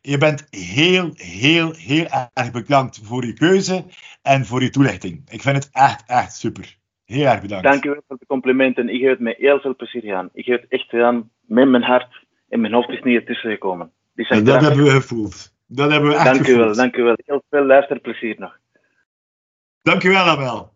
je 0.00 0.18
bent 0.18 0.46
heel, 0.50 1.10
heel, 1.14 1.72
heel 1.76 2.06
erg 2.34 2.50
bedankt 2.50 3.00
voor 3.04 3.26
je 3.26 3.32
keuze 3.32 3.84
en 4.22 4.46
voor 4.46 4.62
je 4.62 4.70
toelichting. 4.70 5.22
Ik 5.28 5.42
vind 5.42 5.56
het 5.56 5.68
echt, 5.72 6.02
echt 6.06 6.36
super. 6.36 6.80
Heel 7.12 7.26
erg 7.26 7.40
bedankt. 7.40 7.64
Dank 7.64 7.84
u 7.84 7.88
wel 7.90 8.02
voor 8.08 8.16
de 8.18 8.26
complimenten. 8.26 8.88
Ik 8.88 9.00
heb 9.00 9.10
het 9.10 9.20
met 9.20 9.36
heel 9.36 9.60
veel 9.60 9.76
plezier 9.76 10.00
gedaan. 10.00 10.30
Ik 10.32 10.46
heb 10.46 10.60
het 10.60 10.70
echt 10.70 10.88
gedaan 10.88 11.30
met 11.40 11.68
mijn 11.68 11.82
hart 11.82 12.24
en 12.48 12.60
mijn 12.60 12.72
hoofd 12.72 12.88
is 12.88 13.02
niet 13.02 13.20
ertussen 13.20 13.50
gekomen. 13.50 13.92
En 14.14 14.44
dat 14.44 14.60
hebben 14.60 14.84
we 14.84 14.90
gevoeld. 14.90 15.54
Dat 15.66 15.90
hebben 15.90 16.10
we 16.10 16.14
echt 16.14 16.24
dank 16.24 16.36
gevoeld. 16.36 16.56
U 16.56 16.60
wel, 16.60 16.74
dank 16.74 16.96
u 16.96 17.02
wel. 17.02 17.14
Heel 17.24 17.42
veel 17.50 17.64
luisterplezier 17.64 18.34
nog. 18.38 18.58
Dank 19.82 20.02
u 20.02 20.10
wel, 20.10 20.24
Abel. 20.24 20.71